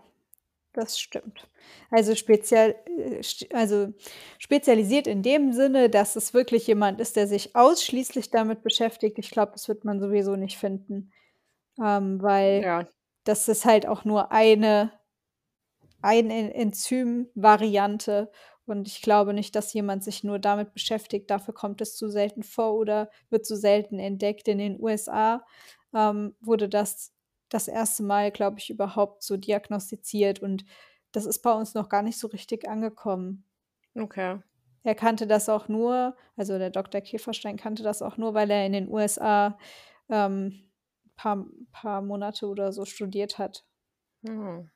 das 0.73 0.99
stimmt. 0.99 1.49
Also 1.91 2.15
speziell 2.15 2.75
äh, 2.99 3.21
also 3.53 3.93
spezialisiert 4.39 5.07
in 5.07 5.23
dem 5.23 5.53
Sinne, 5.53 5.89
dass 5.89 6.15
es 6.17 6.33
wirklich 6.35 6.67
jemand 6.67 7.01
ist, 7.01 7.15
der 7.17 7.27
sich 7.27 7.55
ausschließlich 7.55 8.31
damit 8.31 8.63
beschäftigt. 8.63 9.19
Ich 9.19 9.31
glaube, 9.31 9.53
das 9.53 9.67
wird 9.69 9.85
man 9.85 9.99
sowieso 10.01 10.35
nicht 10.37 10.57
finden, 10.57 11.11
ähm, 11.81 12.21
weil 12.21 12.65
Ja. 12.65 12.87
das 13.25 13.47
ist 13.49 13.65
halt 13.65 13.87
auch 13.87 14.05
nur 14.05 14.31
eine, 14.31 14.93
eine 16.03 16.53
Enzymvariante. 16.53 18.31
Und 18.65 18.87
ich 18.87 19.01
glaube 19.01 19.33
nicht, 19.33 19.55
dass 19.55 19.73
jemand 19.73 20.03
sich 20.03 20.23
nur 20.23 20.39
damit 20.39 20.73
beschäftigt. 20.73 21.29
Dafür 21.29 21.53
kommt 21.53 21.81
es 21.81 21.95
zu 21.97 22.09
selten 22.09 22.43
vor 22.43 22.75
oder 22.75 23.09
wird 23.29 23.45
zu 23.45 23.55
selten 23.57 23.99
entdeckt. 23.99 24.47
In 24.47 24.57
den 24.57 24.79
USA 24.81 25.45
ähm, 25.93 26.35
wurde 26.39 26.69
das 26.69 27.13
das 27.49 27.67
erste 27.67 28.03
Mal, 28.03 28.31
glaube 28.31 28.59
ich, 28.59 28.69
überhaupt 28.69 29.23
so 29.23 29.37
diagnostiziert. 29.37 30.39
Und 30.41 30.65
das 31.11 31.25
ist 31.25 31.39
bei 31.41 31.53
uns 31.53 31.73
noch 31.75 31.89
gar 31.89 32.01
nicht 32.01 32.17
so 32.17 32.27
richtig 32.27 32.67
angekommen. 32.67 33.45
Okay. 33.95 34.39
Er 34.83 34.95
kannte 34.95 35.27
das 35.27 35.47
auch 35.49 35.67
nur, 35.69 36.15
also 36.35 36.57
der 36.57 36.69
Dr. 36.69 36.99
Käferstein 37.01 37.57
kannte 37.57 37.83
das 37.83 38.01
auch 38.01 38.17
nur, 38.17 38.33
weil 38.33 38.51
er 38.51 38.65
in 38.65 38.73
den 38.73 38.89
USA 38.89 39.57
ähm, 40.09 40.71
paar, 41.15 41.45
paar 41.71 42.01
Monate 42.01 42.47
oder 42.47 42.73
so 42.73 42.85
studiert 42.85 43.37
hat. 43.37 43.65
Mhm. 44.23 44.72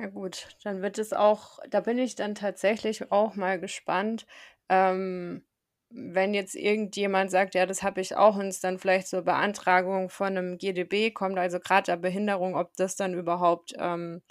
Ja 0.00 0.06
gut, 0.06 0.48
dann 0.64 0.80
wird 0.80 0.96
es 0.96 1.12
auch, 1.12 1.58
da 1.68 1.80
bin 1.80 1.98
ich 1.98 2.14
dann 2.14 2.34
tatsächlich 2.34 3.12
auch 3.12 3.34
mal 3.34 3.60
gespannt, 3.60 4.26
ähm, 4.70 5.44
wenn 5.90 6.32
jetzt 6.32 6.54
irgendjemand 6.54 7.30
sagt, 7.30 7.54
ja, 7.54 7.66
das 7.66 7.82
habe 7.82 8.00
ich 8.00 8.16
auch 8.16 8.36
und 8.36 8.46
es 8.46 8.60
dann 8.60 8.78
vielleicht 8.78 9.08
zur 9.08 9.22
Beantragung 9.22 10.08
von 10.08 10.28
einem 10.28 10.56
GDB 10.56 11.10
kommt, 11.10 11.38
also 11.38 11.60
gerade 11.60 11.84
der 11.84 11.96
Behinderung, 11.98 12.56
ob 12.56 12.74
das 12.76 12.96
dann 12.96 13.12
überhaupt 13.12 13.74
ähm, 13.76 14.22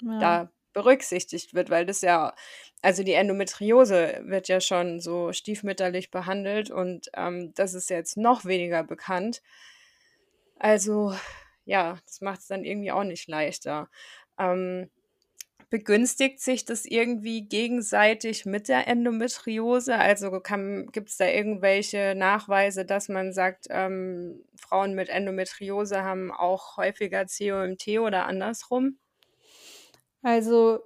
ja. 0.00 0.18
da 0.20 0.52
berücksichtigt 0.72 1.52
wird, 1.52 1.68
weil 1.68 1.84
das 1.84 2.00
ja, 2.00 2.34
also 2.80 3.02
die 3.02 3.12
Endometriose 3.12 4.22
wird 4.24 4.48
ja 4.48 4.62
schon 4.62 5.00
so 5.00 5.34
stiefmütterlich 5.34 6.10
behandelt 6.10 6.70
und 6.70 7.10
ähm, 7.14 7.52
das 7.54 7.74
ist 7.74 7.90
jetzt 7.90 8.16
noch 8.16 8.46
weniger 8.46 8.84
bekannt. 8.84 9.42
Also 10.58 11.12
ja, 11.66 11.98
das 12.06 12.22
macht 12.22 12.40
es 12.40 12.46
dann 12.46 12.64
irgendwie 12.64 12.92
auch 12.92 13.04
nicht 13.04 13.28
leichter. 13.28 13.90
Ähm, 14.38 14.90
begünstigt 15.70 16.40
sich 16.40 16.64
das 16.64 16.84
irgendwie 16.84 17.48
gegenseitig 17.48 18.44
mit 18.44 18.68
der 18.68 18.88
Endometriose? 18.88 19.96
Also 19.96 20.30
gibt 20.30 21.08
es 21.08 21.16
da 21.16 21.26
irgendwelche 21.26 22.14
Nachweise, 22.16 22.84
dass 22.84 23.08
man 23.08 23.32
sagt, 23.32 23.66
ähm, 23.70 24.44
Frauen 24.56 24.94
mit 24.94 25.08
Endometriose 25.08 26.02
haben 26.02 26.32
auch 26.32 26.76
häufiger 26.76 27.24
COMT 27.26 27.86
oder 28.00 28.26
andersrum? 28.26 28.98
Also 30.22 30.80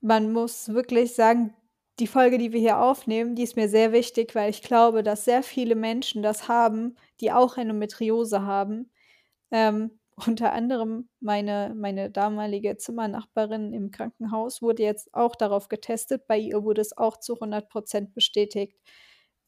man 0.00 0.32
muss 0.32 0.68
wirklich 0.68 1.14
sagen, 1.14 1.54
die 1.98 2.06
Folge, 2.06 2.38
die 2.38 2.52
wir 2.52 2.60
hier 2.60 2.78
aufnehmen, 2.78 3.34
die 3.36 3.42
ist 3.42 3.56
mir 3.56 3.68
sehr 3.68 3.92
wichtig, 3.92 4.34
weil 4.34 4.50
ich 4.50 4.62
glaube, 4.62 5.02
dass 5.02 5.24
sehr 5.24 5.42
viele 5.42 5.74
Menschen 5.74 6.22
das 6.22 6.48
haben, 6.48 6.96
die 7.20 7.32
auch 7.32 7.56
Endometriose 7.56 8.42
haben. 8.42 8.90
Ähm, 9.50 9.98
unter 10.26 10.52
anderem 10.52 11.08
meine, 11.20 11.74
meine 11.76 12.10
damalige 12.10 12.76
Zimmernachbarin 12.76 13.72
im 13.72 13.90
Krankenhaus 13.90 14.62
wurde 14.62 14.82
jetzt 14.82 15.12
auch 15.12 15.34
darauf 15.34 15.68
getestet. 15.68 16.26
Bei 16.26 16.38
ihr 16.38 16.62
wurde 16.62 16.80
es 16.80 16.96
auch 16.96 17.18
zu 17.18 17.34
100 17.34 17.68
Prozent 17.68 18.14
bestätigt. 18.14 18.78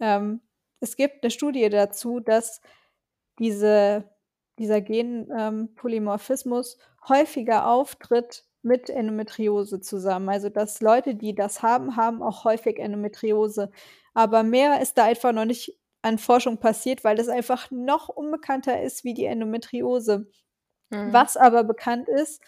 Ähm, 0.01 0.41
es 0.81 0.97
gibt 0.97 1.23
eine 1.23 1.31
Studie 1.31 1.69
dazu, 1.71 2.21
dass 2.21 2.61
diese, 3.39 4.11
dieser 4.59 4.81
Genpolymorphismus 4.81 6.75
ähm, 6.75 6.81
häufiger 7.09 7.69
auftritt 7.69 8.45
mit 8.63 8.91
Endometriose 8.91 9.81
zusammen. 9.81 10.29
Also, 10.29 10.49
dass 10.49 10.81
Leute, 10.81 11.15
die 11.15 11.35
das 11.35 11.63
haben, 11.63 11.97
haben 11.97 12.23
auch 12.23 12.45
häufig 12.45 12.79
Endometriose. 12.79 13.71
Aber 14.15 14.43
mehr 14.43 14.81
ist 14.81 14.99
da 14.99 15.05
einfach 15.05 15.33
noch 15.33 15.45
nicht 15.45 15.79
an 16.03 16.19
Forschung 16.19 16.59
passiert, 16.59 17.05
weil 17.05 17.17
das 17.17 17.29
einfach 17.29 17.71
noch 17.71 18.09
unbekannter 18.09 18.83
ist 18.83 19.05
wie 19.05 19.15
die 19.15 19.27
Endometriose. 19.27 20.29
Mhm. 20.91 21.13
Was 21.13 21.37
aber 21.37 21.65
bekannt 21.65 22.09
ist, 22.09 22.43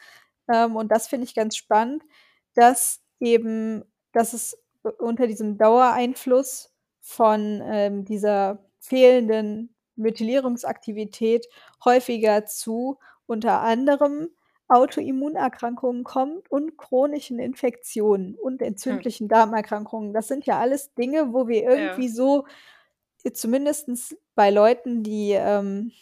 ähm, 0.49 0.77
und 0.77 0.91
das 0.91 1.09
finde 1.09 1.25
ich 1.25 1.35
ganz 1.35 1.57
spannend, 1.57 2.03
dass 2.55 3.01
eben, 3.21 3.85
dass 4.13 4.33
es 4.33 4.59
unter 4.99 5.27
diesem 5.27 5.59
Dauereinfluss 5.59 6.73
von 7.01 7.63
ähm, 7.65 8.05
dieser 8.05 8.65
fehlenden 8.79 9.75
Methylierungsaktivität 9.97 11.47
häufiger 11.85 12.47
zu 12.47 12.99
unter 13.27 13.61
anderem 13.61 14.29
Autoimmunerkrankungen 14.69 16.05
kommt 16.05 16.51
und 16.51 16.77
chronischen 16.77 17.39
Infektionen 17.39 18.35
und 18.37 18.61
hm. 18.61 18.69
entzündlichen 18.69 19.25
hm. 19.25 19.29
Darmerkrankungen. 19.29 20.13
Das 20.13 20.29
sind 20.29 20.47
ja 20.47 20.59
alles 20.59 20.95
Dinge, 20.95 21.33
wo 21.33 21.49
wir 21.49 21.63
irgendwie 21.65 22.07
ja. 22.07 22.13
so, 22.13 22.47
zumindest 23.33 24.17
bei 24.35 24.51
Leuten, 24.51 25.03
die 25.03 25.33
ähm, 25.33 25.93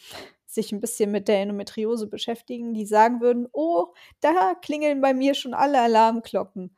sich 0.56 0.72
ein 0.72 0.80
bisschen 0.80 1.12
mit 1.12 1.28
der 1.28 1.40
Endometriose 1.42 2.08
beschäftigen, 2.08 2.74
die 2.74 2.86
sagen 2.86 3.20
würden, 3.20 3.48
oh, 3.52 3.94
da 4.20 4.54
klingeln 4.60 5.00
bei 5.00 5.14
mir 5.14 5.34
schon 5.34 5.54
alle 5.54 5.80
Alarmglocken. 5.80 6.76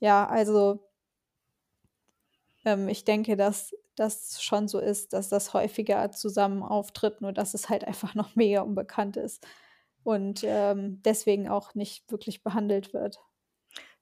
Ja, 0.00 0.26
also 0.28 0.80
ähm, 2.64 2.88
ich 2.88 3.04
denke, 3.04 3.36
dass 3.36 3.74
das 3.96 4.42
schon 4.42 4.68
so 4.68 4.78
ist, 4.78 5.12
dass 5.12 5.28
das 5.28 5.54
häufiger 5.54 6.10
zusammen 6.12 6.62
auftritt, 6.62 7.20
nur 7.20 7.32
dass 7.32 7.54
es 7.54 7.68
halt 7.68 7.84
einfach 7.84 8.14
noch 8.14 8.34
mega 8.36 8.60
unbekannt 8.62 9.16
ist 9.16 9.46
und 10.04 10.42
ähm, 10.44 11.02
deswegen 11.04 11.48
auch 11.48 11.74
nicht 11.74 12.10
wirklich 12.10 12.42
behandelt 12.42 12.92
wird. 12.94 13.20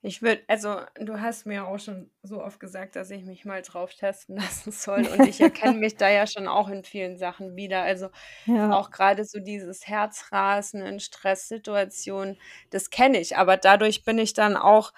Ich 0.06 0.20
würde, 0.20 0.42
also 0.48 0.82
du 0.96 1.18
hast 1.18 1.46
mir 1.46 1.66
auch 1.66 1.78
schon 1.78 2.10
so 2.22 2.42
oft 2.42 2.60
gesagt, 2.60 2.94
dass 2.94 3.08
ich 3.08 3.24
mich 3.24 3.46
mal 3.46 3.62
drauf 3.62 3.94
testen 3.94 4.36
lassen 4.36 4.70
soll 4.70 5.06
und 5.06 5.26
ich 5.26 5.40
erkenne 5.40 5.78
mich 5.78 5.96
da 5.96 6.10
ja 6.10 6.26
schon 6.26 6.46
auch 6.46 6.68
in 6.68 6.84
vielen 6.84 7.16
Sachen 7.16 7.56
wieder. 7.56 7.80
Also 7.80 8.10
ja. 8.44 8.70
auch 8.72 8.90
gerade 8.90 9.24
so 9.24 9.40
dieses 9.40 9.86
Herzrasen 9.86 10.82
in 10.82 11.00
Stresssituationen, 11.00 12.38
das 12.68 12.90
kenne 12.90 13.18
ich, 13.18 13.38
aber 13.38 13.56
dadurch 13.56 14.04
bin 14.04 14.18
ich 14.18 14.34
dann 14.34 14.56
auch, 14.56 14.92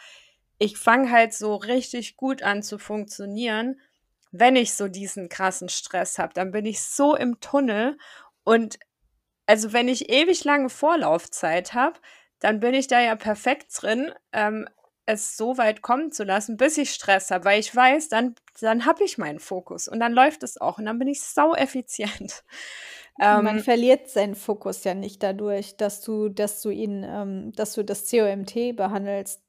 ich 0.58 0.76
fange 0.76 1.08
halt 1.12 1.32
so 1.32 1.54
richtig 1.54 2.16
gut 2.16 2.42
an 2.42 2.64
zu 2.64 2.76
funktionieren, 2.76 3.80
wenn 4.32 4.56
ich 4.56 4.74
so 4.74 4.88
diesen 4.88 5.28
krassen 5.28 5.68
Stress 5.68 6.18
habe. 6.18 6.34
Dann 6.34 6.50
bin 6.50 6.66
ich 6.66 6.82
so 6.82 7.14
im 7.14 7.38
Tunnel 7.38 7.96
und 8.42 8.80
also 9.46 9.72
wenn 9.72 9.86
ich 9.86 10.10
ewig 10.10 10.42
lange 10.42 10.68
Vorlaufzeit 10.68 11.74
habe, 11.74 12.00
dann 12.40 12.60
bin 12.60 12.74
ich 12.74 12.86
da 12.86 13.00
ja 13.00 13.16
perfekt 13.16 13.68
drin, 13.80 14.12
ähm, 14.32 14.68
es 15.06 15.36
so 15.36 15.56
weit 15.56 15.82
kommen 15.82 16.12
zu 16.12 16.24
lassen, 16.24 16.56
bis 16.56 16.76
ich 16.78 16.90
Stress 16.90 17.30
habe, 17.30 17.44
weil 17.44 17.60
ich 17.60 17.74
weiß, 17.74 18.08
dann, 18.08 18.34
dann 18.60 18.84
habe 18.84 19.04
ich 19.04 19.18
meinen 19.18 19.38
Fokus 19.38 19.88
und 19.88 20.00
dann 20.00 20.12
läuft 20.12 20.42
es 20.42 20.60
auch 20.60 20.78
und 20.78 20.84
dann 20.84 20.98
bin 20.98 21.08
ich 21.08 21.22
sau 21.22 21.54
effizient. 21.54 22.44
Ähm, 23.18 23.44
Man 23.44 23.60
verliert 23.60 24.10
seinen 24.10 24.34
Fokus 24.34 24.84
ja 24.84 24.92
nicht 24.92 25.22
dadurch, 25.22 25.78
dass 25.78 26.02
du, 26.02 26.28
dass 26.28 26.60
du 26.60 26.68
ihn, 26.68 27.02
ähm, 27.02 27.50
dass 27.56 27.72
du 27.72 27.82
das 27.82 28.10
COMT 28.10 28.76
behandelst. 28.76 29.40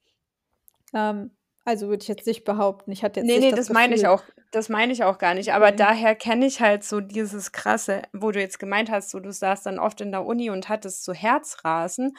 Ähm, 0.93 1.31
also 1.65 1.89
würde 1.89 2.01
ich 2.01 2.07
jetzt 2.07 2.25
nicht 2.25 2.45
behaupten. 2.45 2.93
Ich 2.93 3.03
hatte 3.03 3.19
jetzt 3.19 3.27
nee, 3.27 3.39
nee, 3.39 3.49
das, 3.49 3.67
das 3.67 3.69
meine 3.71 3.93
ich 3.93 4.07
auch. 4.07 4.23
Das 4.51 4.69
meine 4.69 4.93
ich 4.93 5.03
auch 5.03 5.17
gar 5.17 5.33
nicht. 5.33 5.51
Aber 5.51 5.65
okay. 5.65 5.75
daher 5.75 6.15
kenne 6.15 6.45
ich 6.45 6.61
halt 6.61 6.85
so 6.85 7.01
dieses 7.01 7.51
krasse, 7.51 8.03
wo 8.13 8.31
du 8.31 8.39
jetzt 8.39 8.59
gemeint 8.59 8.89
hast, 8.89 9.09
so 9.09 9.19
du 9.19 9.33
saßt 9.33 9.65
dann 9.65 9.79
oft 9.79 9.99
in 9.99 10.13
der 10.13 10.25
Uni 10.25 10.49
und 10.49 10.69
hattest 10.69 11.03
so 11.03 11.13
Herzrasen. 11.13 12.15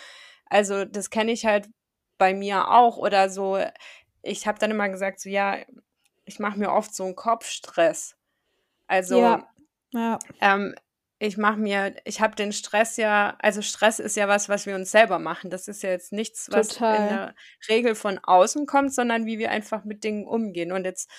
Also 0.50 0.84
das 0.84 1.08
kenne 1.08 1.32
ich 1.32 1.46
halt 1.46 1.70
bei 2.18 2.34
mir 2.34 2.70
auch. 2.70 2.96
Oder 2.98 3.30
so, 3.30 3.58
ich 4.22 4.46
habe 4.46 4.58
dann 4.58 4.70
immer 4.70 4.88
gesagt, 4.88 5.20
so 5.20 5.28
ja, 5.30 5.56
ich 6.24 6.38
mache 6.38 6.58
mir 6.58 6.72
oft 6.72 6.94
so 6.94 7.04
einen 7.04 7.16
Kopfstress. 7.16 8.16
Also 8.86 9.20
ja. 9.20 9.48
Ja. 9.92 10.18
Ähm, 10.40 10.74
ich 11.20 11.36
mache 11.36 11.56
mir, 11.56 11.96
ich 12.04 12.20
habe 12.20 12.36
den 12.36 12.52
Stress 12.52 12.96
ja, 12.96 13.36
also 13.40 13.60
Stress 13.60 13.98
ist 13.98 14.16
ja 14.16 14.28
was, 14.28 14.48
was 14.48 14.66
wir 14.66 14.76
uns 14.76 14.90
selber 14.90 15.18
machen. 15.18 15.50
Das 15.50 15.66
ist 15.66 15.82
ja 15.82 15.90
jetzt 15.90 16.12
nichts, 16.12 16.48
was 16.52 16.68
Total. 16.68 16.96
in 16.96 17.08
der 17.08 17.34
Regel 17.68 17.94
von 17.94 18.18
außen 18.22 18.66
kommt, 18.66 18.94
sondern 18.94 19.26
wie 19.26 19.38
wir 19.38 19.50
einfach 19.50 19.84
mit 19.84 20.04
Dingen 20.04 20.26
umgehen. 20.26 20.70
Und 20.70 20.84
jetzt, 20.84 21.10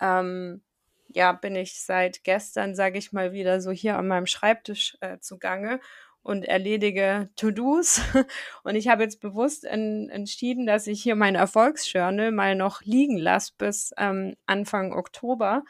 ähm, 0.00 0.62
ja, 1.08 1.32
bin 1.32 1.56
ich 1.56 1.80
seit 1.80 2.22
gestern, 2.24 2.74
sage 2.74 2.98
ich 2.98 3.12
mal, 3.12 3.32
wieder 3.32 3.60
so 3.62 3.70
hier 3.70 3.96
an 3.96 4.08
meinem 4.08 4.26
Schreibtisch 4.26 4.98
äh, 5.00 5.18
zugange 5.20 5.80
und 6.26 6.44
erledige 6.44 7.30
To-Dos. 7.36 8.00
Und 8.64 8.74
ich 8.74 8.88
habe 8.88 9.04
jetzt 9.04 9.20
bewusst 9.20 9.64
en 9.64 10.08
entschieden, 10.10 10.66
dass 10.66 10.88
ich 10.88 11.00
hier 11.00 11.14
mein 11.14 11.36
Erfolgsjournal 11.36 12.32
mal 12.32 12.56
noch 12.56 12.82
liegen 12.82 13.16
lasse 13.16 13.52
bis 13.56 13.92
ähm, 13.96 14.34
Anfang 14.44 14.92
Oktober, 14.92 15.62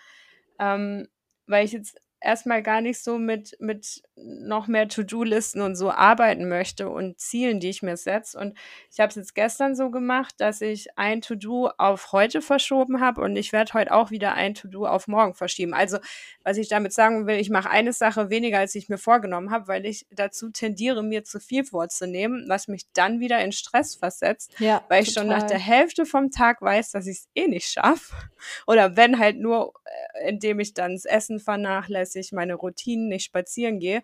ähm, 0.59 1.09
weil 1.47 1.67
ich 1.67 1.73
jetzt 1.73 2.01
erstmal 2.27 2.63
gar 2.63 2.81
nicht 2.81 3.03
so 3.03 3.19
mit, 3.19 3.57
mit 3.61 4.03
noch 4.17 4.67
mehr 4.67 4.89
To-Do-Listen 4.89 5.61
und 5.61 5.77
so 5.77 5.91
arbeiten 5.91 6.49
möchte 6.49 6.89
und 6.89 7.21
Zielen, 7.21 7.61
die 7.61 7.69
ich 7.69 7.83
mir 7.83 7.97
setze. 7.97 8.39
Und 8.39 8.57
ich 8.91 8.99
habe 8.99 9.11
es 9.11 9.15
jetzt 9.15 9.35
gestern 9.35 9.77
so 9.77 9.91
gemacht, 9.91 10.35
dass 10.39 10.61
ich 10.61 10.89
ein 10.97 11.21
To-Do 11.21 11.71
auf 11.79 12.13
heute 12.13 12.41
verschoben 12.41 13.01
habe 13.01 13.21
und 13.21 13.37
ich 13.37 13.53
werde 13.53 13.75
heute 13.75 13.93
auch 13.93 14.11
wieder 14.11 14.35
ein 14.35 14.55
To-Do 14.55 14.87
auf 14.87 15.07
morgen 15.07 15.35
verschieben. 15.35 15.75
Also, 15.75 15.99
was 16.45 16.57
ich 16.57 16.69
damit 16.69 16.93
sagen 16.93 17.27
will, 17.27 17.37
ich 17.37 17.51
mache 17.51 17.71
eine 17.71 17.93
Sache 17.93 18.31
weniger, 18.31 18.59
als 18.59 18.75
ich 18.75 18.89
mir 18.89 18.99
vorgenommen 18.99 19.51
habe, 19.51 19.69
weil 19.69 19.87
ich 19.87 20.07
dazu 20.11 20.51
tendiere, 20.51 21.03
mir 21.03 21.23
zu 21.23 21.39
viel 21.39 21.65
vorzunehmen, 21.65 22.47
was 22.49 22.69
mich 22.69 22.91
dann 22.95 23.21
wieder 23.21 23.41
in 23.41 23.53
Stress 23.53 23.95
versetzt, 23.95 24.55
ja, 24.59 24.83
weil 24.89 25.03
ich 25.03 25.13
schon 25.13 25.29
nach 25.29 25.45
der 25.45 25.59
Hälfte 25.59 26.07
vom 26.07 26.31
Tag 26.31 26.63
weiß, 26.63 26.91
dass 26.91 27.07
ich 27.07 27.19
es 27.19 27.29
eh 27.35 27.47
nicht 27.47 27.71
schaffe. 27.71 28.15
Oder 28.67 28.97
wenn 28.97 29.19
halt 29.19 29.39
nur, 29.39 29.75
äh, 29.85 30.29
indem 30.31 30.59
ich 30.61 30.75
dann 30.75 30.95
das 30.95 31.05
Essen 31.05 31.39
vernachlässige, 31.39 32.16
ich 32.17 32.33
meine 32.33 32.55
Routinen 32.55 33.09
nicht 33.09 33.25
spazieren 33.25 33.79
gehe. 33.79 34.03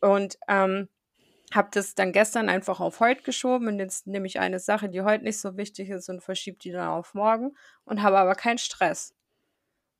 Und 0.00 0.38
ähm, 0.48 0.88
habe 1.52 1.68
das 1.72 1.94
dann 1.94 2.12
gestern 2.12 2.48
einfach 2.48 2.80
auf 2.80 3.00
heute 3.00 3.22
geschoben 3.22 3.68
und 3.68 3.78
jetzt 3.78 4.06
nehme 4.06 4.26
ich 4.26 4.38
eine 4.38 4.60
Sache, 4.60 4.88
die 4.88 5.02
heute 5.02 5.24
nicht 5.24 5.40
so 5.40 5.56
wichtig 5.56 5.90
ist 5.90 6.08
und 6.08 6.22
verschiebe 6.22 6.58
die 6.58 6.72
dann 6.72 6.88
auf 6.88 7.14
morgen 7.14 7.56
und 7.84 8.02
habe 8.02 8.18
aber 8.18 8.34
keinen 8.34 8.58
Stress. 8.58 9.14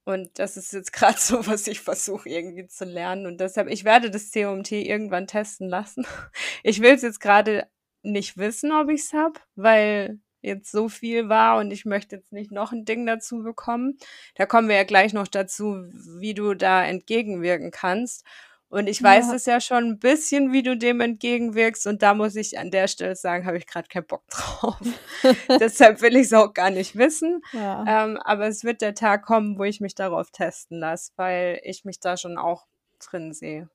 Und 0.04 0.38
das 0.38 0.57
ist 0.57 0.73
jetzt 0.73 0.92
gerade 0.95 1.18
so, 1.18 1.47
was 1.47 1.66
ich 1.66 1.80
versuche 1.80 2.28
irgendwie 2.28 2.66
zu 2.66 2.85
lernen. 2.85 3.26
Und 3.26 3.40
deshalb, 3.40 3.68
ich 3.68 3.85
werde 3.85 4.11
das 4.11 4.30
COMT 4.33 4.73
irgendwann 4.73 5.26
testen 5.26 5.68
lassen. 5.68 6.07
Ich 6.64 6.80
will 6.83 6.92
es 6.95 7.02
jetzt 7.02 7.21
gerade 7.21 7.68
nicht 8.02 8.37
wissen, 8.37 8.73
ob 8.73 8.90
ich 8.90 9.02
es 9.02 9.12
habe, 9.12 9.38
weil 9.54 10.18
jetzt 10.40 10.71
so 10.71 10.88
viel 10.88 11.28
war 11.28 11.59
und 11.59 11.71
ich 11.71 11.85
möchte 11.85 12.16
jetzt 12.16 12.33
nicht 12.33 12.52
noch 12.52 12.73
ein 12.73 12.85
Ding 12.85 13.07
dazu 13.07 13.42
bekommen. 13.42 13.99
Da 14.35 14.47
kommen 14.47 14.68
wir 14.68 14.76
ja 14.76 14.85
gleich 14.85 15.12
noch 15.12 15.28
dazu, 15.28 15.85
wie 16.18 16.35
du 16.35 16.54
da 16.54 16.85
entgegenwirken 16.85 17.71
kannst. 17.71 18.25
Und 18.71 18.87
ich 18.87 19.02
weiß 19.02 19.33
es 19.33 19.47
ja 19.47 19.62
schon 19.62 19.85
ein 19.85 19.99
bisschen, 19.99 20.52
wie 20.52 20.62
du 20.62 20.76
dem 20.76 21.00
entgegenwirkst. 21.00 21.87
Und 21.87 22.02
da 22.02 22.12
muss 22.12 22.37
ich 22.37 22.59
an 22.59 22.71
der 22.71 22.87
Stelle 22.87 23.16
sagen, 23.16 23.47
habe 23.47 23.57
ich 23.57 23.66
gerade 23.66 23.88
keinen 23.88 24.07
Bock 24.07 24.25
drauf. 24.28 24.78
Deshalb 25.61 26.02
will 26.02 26.16
ich 26.16 26.26
es 26.26 26.33
auch 26.35 26.52
gar 26.52 26.71
nicht 26.71 26.95
wissen. 26.95 27.40
Ja. 27.52 28.04
Ähm, 28.04 28.18
aber 28.18 28.47
es 28.47 28.64
wird 28.64 28.83
der 28.83 28.95
Tag 28.95 29.25
kommen, 29.25 29.59
wo 29.59 29.64
ich 29.64 29.80
mich 29.80 29.95
darauf 29.95 30.30
testen 30.30 30.80
lasse, 30.80 31.12
weil 31.16 31.61
ich 31.64 31.87
mich 31.87 31.99
da 31.99 32.18
schon 32.18 32.37
auch 32.37 32.66
drin 32.99 33.33
sehe. 33.33 33.71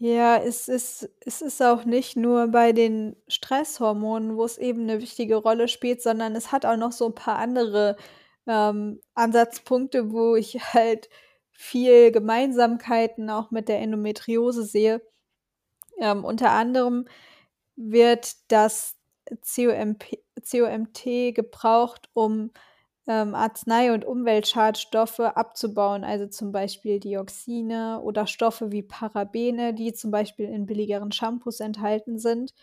Ja, 0.00 0.36
es 0.38 0.66
ist 0.68 1.08
es 1.24 1.40
ist 1.40 1.62
auch 1.62 1.84
nicht 1.84 2.16
nur 2.16 2.48
bei 2.48 2.72
den 2.72 3.14
Stresshormonen, 3.28 4.36
wo 4.36 4.44
es 4.44 4.58
eben 4.58 4.82
eine 4.82 5.00
wichtige 5.00 5.36
Rolle 5.36 5.68
spielt, 5.68 6.02
sondern 6.02 6.34
es 6.34 6.50
hat 6.50 6.66
auch 6.66 6.76
noch 6.76 6.90
so 6.92 7.06
ein 7.06 7.14
paar 7.14 7.38
andere, 7.38 7.96
ähm, 8.46 9.00
Ansatzpunkte, 9.14 10.12
wo 10.12 10.34
ich 10.34 10.54
halt 10.74 11.08
viel 11.52 12.10
Gemeinsamkeiten 12.10 13.30
auch 13.30 13.50
mit 13.52 13.68
der 13.68 13.78
Endometriose 13.80 14.64
sehe. 14.64 15.00
Ähm, 16.00 16.24
unter 16.24 16.52
anderem 16.52 17.06
wird 17.76 18.34
das 18.52 18.96
COMP 19.56 20.04
COMT 20.50 21.04
gebraucht, 21.34 22.10
um 22.14 22.52
ähm, 23.06 23.34
Arznei- 23.34 23.92
und 23.92 24.04
Umweltschadstoffe 24.04 25.20
abzubauen, 25.20 26.04
also 26.04 26.26
zum 26.26 26.52
Beispiel 26.52 27.00
Dioxine 27.00 28.00
oder 28.00 28.26
Stoffe 28.26 28.72
wie 28.72 28.82
Parabene, 28.82 29.74
die 29.74 29.92
zum 29.92 30.10
Beispiel 30.10 30.48
in 30.48 30.66
billigeren 30.66 31.12
Shampoos 31.12 31.60
enthalten 31.60 32.18
sind. 32.18 32.54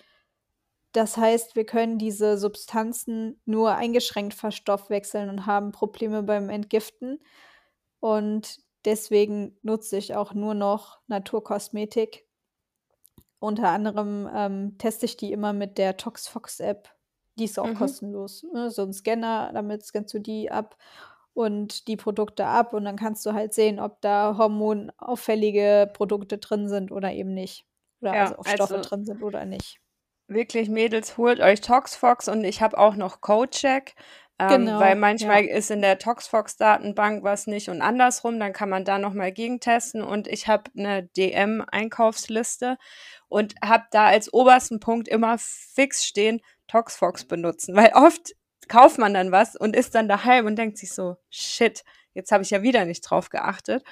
Das 0.94 1.16
heißt, 1.16 1.56
wir 1.56 1.66
können 1.66 1.98
diese 1.98 2.38
Substanzen 2.38 3.40
nur 3.46 3.76
eingeschränkt 3.76 4.34
verstoffwechseln 4.34 5.30
und 5.30 5.46
haben 5.46 5.72
Probleme 5.72 6.24
beim 6.24 6.50
Entgiften. 6.50 7.20
Und 8.00 8.60
deswegen 8.84 9.58
nutze 9.62 9.98
ich 9.98 10.16
auch 10.16 10.34
nur 10.34 10.54
noch 10.54 11.00
Naturkosmetik. 11.08 12.26
Unter 13.40 13.70
anderem 13.70 14.30
ähm, 14.36 14.78
teste 14.78 15.06
ich 15.06 15.18
die 15.18 15.32
immer 15.32 15.54
mit 15.54 15.78
der 15.78 15.98
ToxFox-App 15.98 16.90
die 17.42 17.46
ist 17.46 17.60
auch 17.60 17.74
Mhm. 17.74 17.74
kostenlos, 17.74 18.44
ne? 18.54 18.70
So 18.72 18.84
ein 18.84 18.94
Scanner, 18.94 19.52
damit 19.54 19.84
scannst 19.86 20.14
du 20.14 20.20
die 20.20 20.52
ab 20.52 20.78
und 21.34 21.88
die 21.88 21.98
Produkte 21.98 22.46
ab 22.48 22.74
und 22.74 22.86
dann 22.86 22.98
kannst 22.98 23.26
du 23.26 23.34
halt 23.34 23.54
sehen, 23.54 23.80
ob 23.80 24.02
da 24.02 24.38
hormonauffällige 24.38 25.92
Produkte 25.94 26.38
drin 26.40 26.70
sind 26.70 26.92
oder 26.92 27.12
eben 27.14 27.34
nicht. 27.34 27.66
Oder 28.02 28.14
Ja, 28.14 28.20
also 28.20 28.38
auch 28.38 28.46
Stoffe 28.48 28.80
also 28.80 28.82
drin 28.82 29.06
sind 29.06 29.24
oder 29.24 29.46
nicht. 29.46 29.80
wirklich 30.28 30.70
Mädels, 30.70 31.18
holt 31.18 31.40
euch 31.42 31.62
ToxFox 31.62 32.28
und 32.28 32.44
ich 32.44 32.62
habe 32.62 32.78
auch 32.78 32.96
noch 32.96 33.22
CodeCheck, 33.22 33.96
ähm, 34.40 34.80
weil 34.80 34.96
Genau, 34.96 34.96
manchmal 34.96 35.44
ja. 35.44 35.46
ist 35.46 35.72
in 35.72 35.82
der 35.82 36.00
ToxFox-Datenbank 36.00 37.24
was 37.24 37.48
nicht 37.48 37.70
und 37.70 37.82
andersrum, 37.82 38.40
dann 38.40 38.54
kann 38.54 38.70
man 38.70 38.86
da 38.86 38.98
noch 38.98 39.14
mal 39.14 39.32
gegentesten 39.32 40.02
und 40.02 40.28
ich 40.28 40.48
habe 40.48 40.72
eine 40.78 41.04
DM-Einkaufsliste 41.18 42.78
und 43.28 43.56
habe 43.64 43.86
da 43.92 44.08
als 44.08 44.34
obersten 44.34 44.80
Punkt 44.80 45.08
immer 45.08 45.38
fix 45.38 46.06
stehen 46.06 46.42
ToxFox 46.72 47.26
benutzen, 47.26 47.76
weil 47.76 47.92
oft 47.94 48.34
kauft 48.68 48.98
man 48.98 49.14
dann 49.14 49.32
was 49.32 49.56
und 49.56 49.76
ist 49.76 49.96
dann 49.96 50.08
daheim 50.08 50.46
und 50.46 50.56
denkt 50.56 50.78
sich 50.78 50.94
so, 50.94 51.18
shit, 51.30 51.84
jetzt 52.14 52.32
habe 52.32 52.44
ich 52.44 52.50
ja 52.50 52.62
wieder 52.62 52.86
nicht 52.86 53.02
drauf 53.02 53.30
geachtet. 53.30 53.84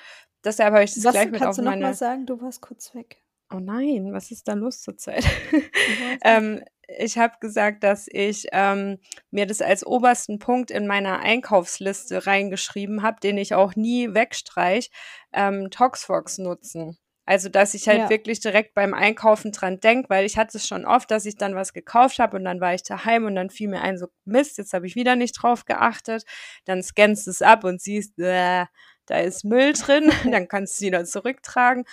Deshalb 0.44 0.74
habe 0.74 0.84
ich 0.84 0.94
das 0.94 1.04
was, 1.04 1.12
gleich 1.13 1.32
mit 1.32 1.44
auf 1.44 1.58
meine... 1.58 1.58
Kannst 1.58 1.60
du 1.60 1.63
noch 1.63 1.78
mal 1.78 1.94
sagen? 1.94 2.26
Du 2.26 2.42
warst 2.42 2.62
kurz 2.62 2.96
weg. 2.96 3.22
Oh 3.52 3.60
nein, 3.60 4.13
was 4.13 4.32
ist 4.32 4.48
da 4.48 4.54
los 4.54 4.82
zurzeit? 4.82 5.26
ähm, 6.24 6.63
ich 6.88 7.18
habe 7.18 7.36
gesagt, 7.42 7.84
dass 7.84 8.08
ich 8.08 8.48
ähm, 8.52 9.00
mir 9.32 9.46
das 9.46 9.62
als 9.62 9.86
obersten 9.86 10.39
Punkt 10.39 10.72
in 10.72 10.88
meiner 10.88 11.20
Einkaufsliste 11.20 12.26
reingeschrieben 12.28 13.02
habe, 13.02 13.20
den 13.22 13.38
ich 13.38 13.56
auch 13.56 13.76
nie 13.76 14.13
wegstreich, 14.13 14.92
ähm, 15.34 15.70
Toxfox 15.72 16.38
nutzen. 16.38 16.98
Also, 17.30 17.48
dass 17.48 17.76
ich 17.76 17.88
halt 17.88 18.00
ja. 18.00 18.10
wirklich 18.10 18.39
direkt 18.39 18.74
beim 18.74 18.96
Einkaufen 18.96 19.52
dran 19.52 19.80
denke, 19.80 20.10
weil 20.10 20.26
ich 20.26 20.36
hatte 20.36 20.58
es 20.58 20.68
schon 20.68 20.84
oft, 20.84 21.12
dass 21.12 21.28
ich 21.28 21.36
dann 21.36 21.54
was 21.54 21.74
gekauft 21.74 22.18
habe 22.18 22.36
und 22.36 22.44
dann 22.44 22.60
war 22.60 22.74
ich 22.74 22.82
daheim 22.82 23.26
und 23.26 23.36
dann 23.36 23.52
fiel 23.52 23.70
mir 23.70 23.82
ein, 23.82 24.00
so 24.00 24.08
Mist, 24.26 24.58
jetzt 24.58 24.74
habe 24.74 24.88
ich 24.88 24.96
wieder 24.96 25.15
nicht 25.15 25.34
drauf 25.34 25.65
geachtet. 25.65 26.26
Dann 26.65 26.82
scannst 26.82 27.28
du 27.28 27.30
es 27.30 27.44
ab 27.44 27.65
und 27.65 27.84
siehst, 27.84 28.18
äh, 28.18 28.65
da 29.06 29.20
ist 29.20 29.46
Müll 29.46 29.74
drin, 29.74 30.10
dann 30.32 30.48
kannst 30.48 30.82
du 30.82 30.86
wieder 30.88 31.06
zurücktragen. 31.06 31.86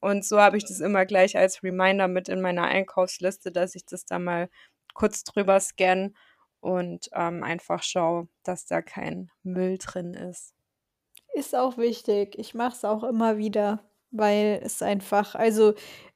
Und 0.00 0.24
so 0.24 0.40
habe 0.40 0.56
ich 0.56 0.64
das 0.64 0.80
immer 0.80 1.06
gleich 1.06 1.38
als 1.38 1.62
Reminder 1.62 2.08
mit 2.08 2.28
in 2.28 2.40
meiner 2.40 2.64
Einkaufsliste, 2.64 3.52
dass 3.52 3.76
ich 3.76 3.86
das 3.86 4.06
da 4.06 4.18
mal 4.18 4.48
kurz 4.94 5.22
drüber 5.22 5.60
scanne 5.60 6.14
und 6.58 7.10
ähm, 7.12 7.44
einfach 7.44 7.84
schaue, 7.84 8.26
dass 8.42 8.66
da 8.66 8.82
kein 8.82 9.30
Müll 9.44 9.78
drin 9.78 10.14
ist. 10.14 10.52
Ist 11.32 11.54
auch 11.54 11.78
wichtig. 11.78 12.36
Ich 12.36 12.54
mache 12.54 12.74
es 12.74 12.84
auch 12.84 13.04
immer 13.04 13.38
wieder. 13.38 13.84
Weil 14.12 14.60
es 14.64 14.82
einfach 14.82 15.34
also, 15.36 15.70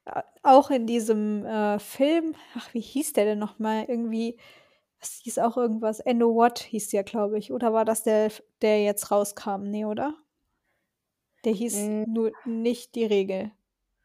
äh, 0.05 0.21
auch 0.43 0.69
in 0.71 0.85
diesem, 0.87 1.45
äh, 1.45 1.79
Film 1.79 2.35
ach, 2.55 2.73
wie 2.73 2.81
hieß 2.81 3.13
der 3.13 3.25
denn 3.25 3.39
noch 3.39 3.57
mal? 3.59 3.85
Irgendwie 3.87 4.37
es 5.01 5.21
hieß 5.23 5.39
auch 5.39 5.57
irgendwas 5.57 5.99
Endo 6.01 6.33
What 6.35 6.59
hieß 6.59 6.89
der, 6.89 7.03
glaube 7.03 7.37
ich. 7.37 7.51
Oder 7.53 7.73
war 7.73 7.85
das 7.85 8.03
der 8.03 8.31
der 8.61 8.83
jetzt 8.83 9.11
rauskam? 9.11 9.63
Ne, 9.69 9.85
oder? 9.87 10.15
Der 11.43 11.53
hieß 11.53 11.91
Hm. 12.03 12.05
nur 12.05 12.31
nicht 12.45 12.95
die 12.95 13.05
Regel. 13.05 13.51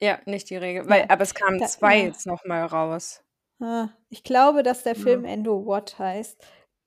Ja, 0.02 0.18
nicht 0.24 0.48
die 0.48 0.56
Regel, 0.56 0.88
weil 0.88 1.04
aber 1.08 1.22
es 1.22 1.34
kamen 1.34 1.58
Da 1.58 1.66
2 1.66 1.98
ja. 1.98 2.04
jetzt 2.04 2.26
noch 2.26 2.44
mal 2.46 2.64
raus. 2.64 3.22
Ah, 3.62 3.90
ich 4.08 4.22
glaube, 4.24 4.62
dass 4.62 4.82
der 4.84 4.94
Film 4.94 5.24
Ja. 5.24 5.26
Endo 5.26 5.66
What 5.66 5.98
heißt. 5.98 6.42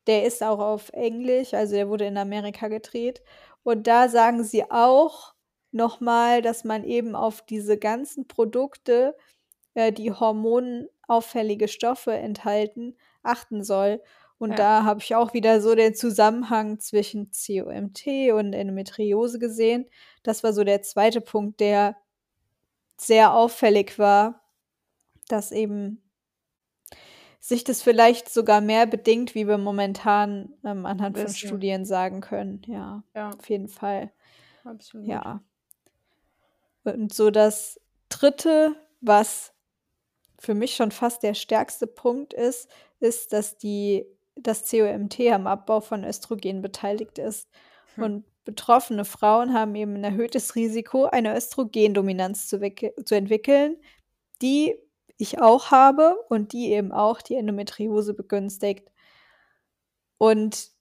Der 0.08 0.24
ist 0.26 0.42
auch 0.44 0.60
auf 0.60 0.89
Englisch, 0.94 1.54
also 1.54 1.76
der 1.76 1.88
wurde 1.88 2.06
in 2.06 2.18
Amerika 2.18 2.68
gedreht. 2.68 3.22
Und 3.63 3.86
da 3.88 4.10
sagen 4.10 4.44
sie 4.44 4.70
auch 4.72 5.34
nochmal, 5.73 6.41
dass 6.41 6.63
man 6.63 6.83
eben 6.83 7.15
auf 7.15 7.41
diese 7.45 7.77
ganzen 7.77 8.27
Produkte, 8.27 9.15
äh, 9.73 9.91
die 9.91 10.12
hormonauffällige 10.12 11.67
Stoffe 11.67 12.13
enthalten, 12.13 12.95
achten 13.23 13.63
soll. 13.63 14.01
Und 14.38 14.51
ja. 14.51 14.55
da 14.55 14.83
habe 14.83 14.99
ich 14.99 15.15
auch 15.15 15.33
wieder 15.33 15.62
so 15.62 15.75
den 15.75 15.95
Zusammenhang 15.95 16.79
zwischen 16.79 17.31
COMT 17.31 18.31
und 18.33 18.53
Endometriose 18.53 19.39
gesehen. 19.39 19.86
Das 20.23 20.43
war 20.43 20.53
so 20.53 20.63
der 20.63 20.81
zweite 20.81 21.21
Punkt, 21.21 21.59
der 21.59 21.95
sehr 22.97 23.33
auffällig 23.33 23.97
war, 23.97 24.41
dass 25.27 25.51
eben 25.51 26.01
sich 27.39 27.63
das 27.63 27.81
vielleicht 27.81 28.29
sogar 28.29 28.62
mehr 28.62 28.86
bedingt, 28.86 29.36
wie 29.36 29.47
wir 29.47 29.57
momentan 29.57 30.53
ähm, 30.63 30.86
anhand 30.86 31.17
von 31.17 31.27
Studien 31.27 31.86
sagen 31.86 32.21
können. 32.21 32.62
Ja, 32.67 33.03
ja, 33.13 33.31
auf 33.31 33.49
jeden 33.49 33.67
Fall. 33.67 34.12
Absolut. 34.63 35.07
Ja. 35.07 35.41
Und 36.84 37.13
so 37.13 37.32
das 37.32 37.80
Dritte, 38.10 38.76
was 39.02 39.54
für 40.39 40.54
mich 40.54 40.76
schon 40.76 40.91
fast 40.91 41.24
der 41.24 41.34
stärkste 41.34 41.88
Punkt 41.88 42.34
ist, 42.34 42.69
ist, 43.00 43.34
dass 43.34 43.58
die 43.58 44.06
das 44.36 44.69
COMT 44.69 45.19
am 45.32 45.48
Abbau 45.48 45.80
von 45.80 46.04
Östrogen 46.04 46.62
beteiligt 46.62 47.17
ist. 47.17 47.50
Hm. 47.96 48.04
Und 48.04 48.26
betroffene 48.43 49.06
Frauen 49.06 49.54
haben 49.54 49.76
eben 49.76 49.96
ein 49.96 50.04
erhöhtes 50.04 50.56
Risiko, 50.56 51.06
eine 51.06 51.36
Östrogendominanz 51.36 52.48
zu, 52.48 52.60
zu 53.06 53.15
entwickeln, 53.15 53.78
die 54.41 54.76
ich 55.17 55.39
auch 55.39 55.72
habe 55.72 56.17
und 56.30 56.52
die 56.54 56.72
eben 56.72 56.91
auch 56.91 57.22
die 57.22 57.36
Endometriose 57.36 58.13
begünstigt. 58.13 58.91
Und 60.17 60.72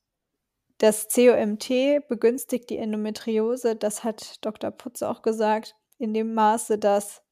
das 0.79 1.07
COMT 1.15 1.69
begünstigt 2.09 2.69
die 2.71 2.79
Endometriose, 2.79 3.77
das 3.77 4.03
hat 4.03 4.45
Dr. 4.45 4.73
Putz 4.73 5.03
auch 5.03 5.23
gesagt, 5.23 5.77
in 6.03 6.15
dem 6.15 6.35
Maße, 6.35 6.79
dass 6.79 7.23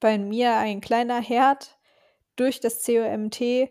bei 0.00 0.18
mir 0.18 0.56
ein 0.56 0.80
kleiner 0.80 1.20
Herd 1.20 1.78
durch 2.36 2.60
das 2.60 2.84
COMT, 2.84 3.70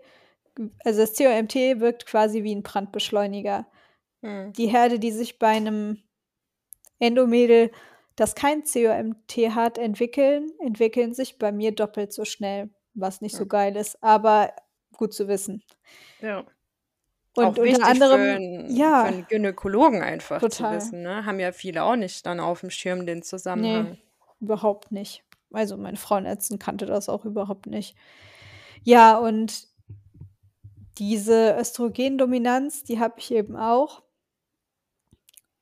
also 0.83 1.01
das 1.01 1.15
COMT 1.15 1.55
wirkt 1.79 2.05
quasi 2.05 2.43
wie 2.43 2.53
ein 2.53 2.63
Brandbeschleuniger. 2.63 3.67
Hm. 4.21 4.53
Die 4.53 4.67
Herde, 4.67 4.99
die 4.99 5.11
sich 5.11 5.39
bei 5.39 5.49
einem 5.49 6.03
Endomädel, 6.99 7.71
das 8.15 8.35
kein 8.35 8.63
COMT 8.63 9.55
hat, 9.55 9.77
entwickeln, 9.77 10.51
entwickeln 10.59 11.13
sich 11.13 11.37
bei 11.37 11.51
mir 11.51 11.73
doppelt 11.73 12.13
so 12.13 12.25
schnell, 12.25 12.69
was 12.93 13.21
nicht 13.21 13.33
hm. 13.33 13.39
so 13.39 13.45
geil 13.45 13.75
ist, 13.75 14.01
aber 14.03 14.53
gut 14.97 15.13
zu 15.13 15.27
wissen. 15.27 15.63
Ja. 16.21 16.45
Und 17.35 17.45
auch 17.45 17.57
unter 17.57 17.85
anderem, 17.85 18.67
für 18.67 18.73
ja, 18.73 19.01
für 19.01 19.07
einen 19.07 19.27
Gynäkologen 19.27 20.01
einfach 20.01 20.39
total. 20.39 20.79
zu 20.79 20.85
wissen. 20.85 21.03
Ne? 21.03 21.25
Haben 21.25 21.39
ja 21.39 21.51
viele 21.51 21.83
auch 21.83 21.95
nicht 21.95 22.25
dann 22.25 22.39
auf 22.39 22.61
dem 22.61 22.69
Schirm 22.69 23.05
den 23.05 23.23
Zusammenhang. 23.23 23.91
Nee, 23.91 24.03
überhaupt 24.39 24.91
nicht. 24.91 25.23
also 25.51 25.77
meine 25.77 25.97
Frauenärztin 25.97 26.59
kannte 26.59 26.85
das 26.85 27.09
auch 27.09 27.25
überhaupt 27.25 27.67
nicht. 27.67 27.95
Ja, 28.83 29.17
und 29.17 29.67
diese 30.97 31.57
Östrogendominanz, 31.59 32.83
die 32.83 32.99
habe 32.99 33.15
ich 33.17 33.31
eben 33.31 33.55
auch. 33.55 34.03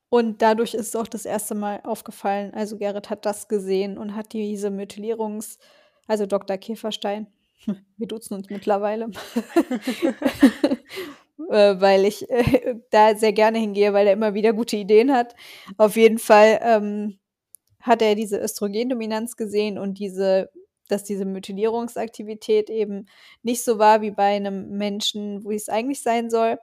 Und 0.09 0.43
dadurch 0.43 0.75
ist 0.75 0.89
es 0.89 0.95
auch 0.95 1.07
das 1.07 1.25
erste 1.25 1.55
Mal 1.55 1.81
aufgefallen. 1.83 2.53
Also 2.53 2.77
Gerrit 2.77 3.09
hat 3.09 3.25
das 3.25 3.47
gesehen 3.47 3.97
und 3.97 4.15
hat 4.15 4.33
diese 4.33 4.67
Methylierungs-, 4.67 5.57
also 6.05 6.27
Dr. 6.27 6.57
Käferstein, 6.57 7.27
wir 7.97 8.07
duzen 8.07 8.35
uns 8.35 8.49
mittlerweile, 8.49 9.07
äh, 11.49 11.79
weil 11.79 12.05
ich 12.05 12.29
äh, 12.29 12.75
da 12.91 13.15
sehr 13.15 13.33
gerne 13.33 13.59
hingehe, 13.59 13.93
weil 13.93 14.07
er 14.07 14.13
immer 14.13 14.33
wieder 14.33 14.53
gute 14.53 14.77
Ideen 14.77 15.11
hat. 15.13 15.35
Auf 15.77 15.95
jeden 15.95 16.19
Fall 16.19 16.59
ähm, 16.63 17.19
hat 17.81 18.01
er 18.01 18.15
diese 18.15 18.39
Östrogendominanz 18.39 19.35
gesehen 19.35 19.77
und 19.77 19.99
diese, 19.99 20.49
dass 20.87 21.03
diese 21.03 21.25
Methylierungsaktivität 21.25 22.69
eben 22.69 23.07
nicht 23.43 23.63
so 23.63 23.79
war 23.79 24.01
wie 24.01 24.11
bei 24.11 24.35
einem 24.35 24.69
Menschen, 24.77 25.43
wo 25.43 25.51
es 25.51 25.69
eigentlich 25.69 26.01
sein 26.01 26.29
soll. 26.29 26.57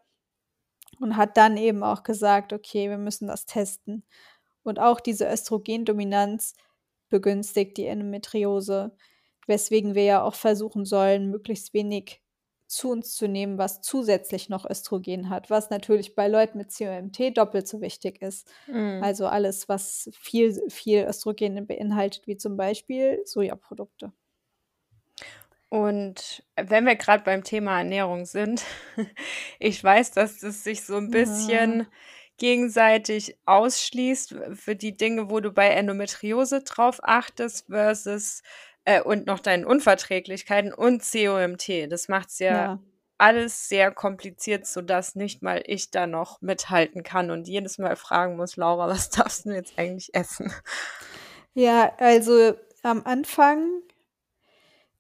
Und 0.99 1.17
hat 1.17 1.37
dann 1.37 1.57
eben 1.57 1.83
auch 1.83 2.03
gesagt, 2.03 2.53
okay, 2.53 2.91
wir 2.91 2.99
müssen 2.99 3.29
das 3.29 3.47
testen. 3.47 4.05
Und 4.63 4.79
auch 4.79 5.01
diese 5.01 5.27
Östrogendominanz 5.31 6.55
begünstigt 7.09 7.77
die 7.79 7.87
Endometriose, 7.87 8.95
weswegen 9.47 9.95
wir 9.95 10.05
ja 10.05 10.23
auch 10.23 10.35
versuchen 10.35 10.85
sollen, 10.85 11.31
möglichst 11.31 11.73
wenig 11.75 12.21
zu 12.71 12.91
uns 12.91 13.15
zu 13.17 13.27
nehmen, 13.27 13.59
was 13.59 13.81
zusätzlich 13.81 14.49
noch 14.49 14.69
Östrogen 14.69 15.29
hat, 15.29 15.51
was 15.51 15.71
natürlich 15.71 16.15
bei 16.15 16.29
Leuten 16.29 16.57
mit 16.57 16.73
COMT 16.73 17.37
doppelt 17.37 17.67
so 17.67 17.81
wichtig 17.81 18.23
ist. 18.23 18.49
Mm. 18.69 19.03
Also 19.03 19.27
alles, 19.27 19.69
was 19.69 20.09
viel, 20.13 20.63
viel 20.69 21.05
Östrogen 21.05 21.67
beinhaltet, 21.67 22.29
wie 22.29 22.37
zum 22.37 22.57
Beispiel 22.57 23.21
Sojaprodukte. 23.25 24.13
Und 25.69 26.45
wenn 26.57 26.87
wir 26.87 26.95
gerade 26.95 27.25
beim 27.25 27.43
Thema 27.43 27.79
Ernährung 27.79 28.25
sind, 28.25 28.63
ich 29.59 29.83
weiß, 29.83 30.13
dass 30.13 30.43
es 30.45 30.63
sich 30.63 30.83
so 30.85 30.97
ein 30.97 31.11
bisschen 31.11 31.81
ja. 31.81 31.87
gegenseitig 32.39 33.37
ausschließt 33.47 34.37
für 34.55 34.77
die 34.77 34.97
Dinge, 34.97 35.29
wo 35.29 35.41
du 35.41 35.51
bei 35.51 35.71
Endometriose 35.71 36.63
drauf 36.63 37.01
achtest 37.03 37.67
versus 37.67 38.43
äh, 38.85 39.01
und 39.03 39.27
noch 39.27 39.41
deinen 39.41 39.65
Unverträglichkeiten 39.65 40.73
und 40.73 41.03
COMT. 41.03 41.91
Das 41.91 42.09
macht 42.09 42.29
es 42.31 42.39
ja, 42.39 42.53
ja, 42.53 42.79
alles 43.19 43.69
sehr 43.69 43.91
kompliziert, 43.91 44.67
sodass 44.67 45.15
nicht 45.15 45.43
mal 45.43 45.63
ich 45.67 45.91
da 45.91 46.07
noch 46.07 46.41
mithalten 46.41 47.03
kann 47.03 47.31
und 47.31 47.49
jedes 47.49 47.79
Mal 47.79 47.97
fragen 47.97 48.37
muss, 48.37 48.57
Laura, 48.57 48.89
was 48.89 49.11
darfst 49.11 49.45
du 49.45 49.51
jetzt 49.51 49.79
eigentlich 49.79 50.15
essen? 50.15 50.53
Ja, 51.55 51.93
also 51.99 52.55
am 52.83 53.03
Anfang 53.05 53.83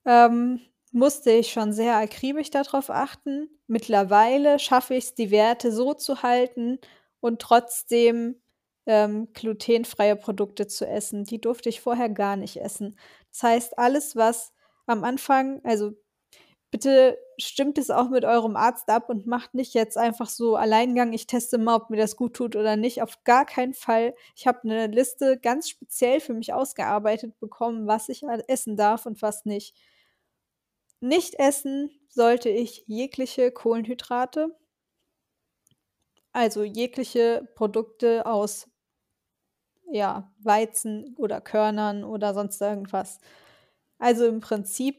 ähm, 0.05 0.61
musste 0.93 1.31
ich 1.31 1.53
schon 1.53 1.73
sehr 1.73 1.97
akribisch 1.97 2.51
darauf 2.51 2.91
achten. 2.91 3.49
Mittlerweile 3.67 4.59
schaffe 4.59 4.95
ich 4.95 5.05
es, 5.05 5.15
die 5.15 5.31
Werte 5.31 5.73
so 5.73 5.95
zu 5.95 6.23
halten 6.23 6.79
und 7.21 7.41
trotzdem 7.41 8.40
ähm, 8.87 9.29
glutenfreie 9.35 10.17
Produkte 10.17 10.67
zu 10.67 10.87
essen. 10.87 11.25
Die 11.25 11.41
durfte 11.41 11.69
ich 11.69 11.81
vorher 11.81 12.09
gar 12.09 12.37
nicht 12.37 12.57
essen. 12.59 12.97
Das 13.31 13.43
heißt, 13.43 13.79
alles, 13.79 14.17
was 14.17 14.53
am 14.87 15.05
Anfang, 15.05 15.61
also 15.65 15.93
bitte 16.71 17.19
stimmt 17.39 17.79
es 17.79 17.91
auch 17.91 18.11
mit 18.11 18.25
eurem 18.25 18.57
Arzt 18.57 18.89
ab 18.89 19.09
und 19.09 19.27
macht 19.27 19.55
nicht 19.55 19.75
jetzt 19.75 19.97
einfach 19.97 20.29
so 20.29 20.57
Alleingang, 20.57 21.13
ich 21.13 21.27
teste 21.27 21.59
mal, 21.59 21.77
ob 21.77 21.91
mir 21.91 21.97
das 21.97 22.17
gut 22.17 22.35
tut 22.35 22.57
oder 22.57 22.77
nicht. 22.77 23.03
Auf 23.03 23.25
gar 23.25 23.45
keinen 23.47 23.75
Fall. 23.75 24.15
Ich 24.37 24.47
habe 24.47 24.61
eine 24.65 24.87
Liste 24.87 25.39
ganz 25.39 25.69
speziell 25.69 26.21
für 26.21 26.35
mich 26.35 26.53
ausgearbeitet 26.53 27.39
bekommen, 27.41 27.87
was 27.87 28.09
ich 28.09 28.23
essen 28.49 28.77
darf 28.77 29.07
und 29.07 29.23
was 29.23 29.45
nicht. 29.45 29.75
Nicht 31.01 31.35
essen 31.37 31.91
sollte 32.09 32.51
ich 32.51 32.85
jegliche 32.87 33.51
Kohlenhydrate, 33.51 34.55
also 36.33 36.63
jegliche 36.63 37.49
Produkte 37.55 38.27
aus 38.27 38.69
ja, 39.91 40.33
Weizen 40.39 41.17
oder 41.19 41.41
Körnern 41.41 42.05
oder 42.05 42.33
sonst 42.33 42.61
irgendwas. 42.61 43.19
Also 43.99 44.27
im 44.27 44.41
Prinzip 44.41 44.97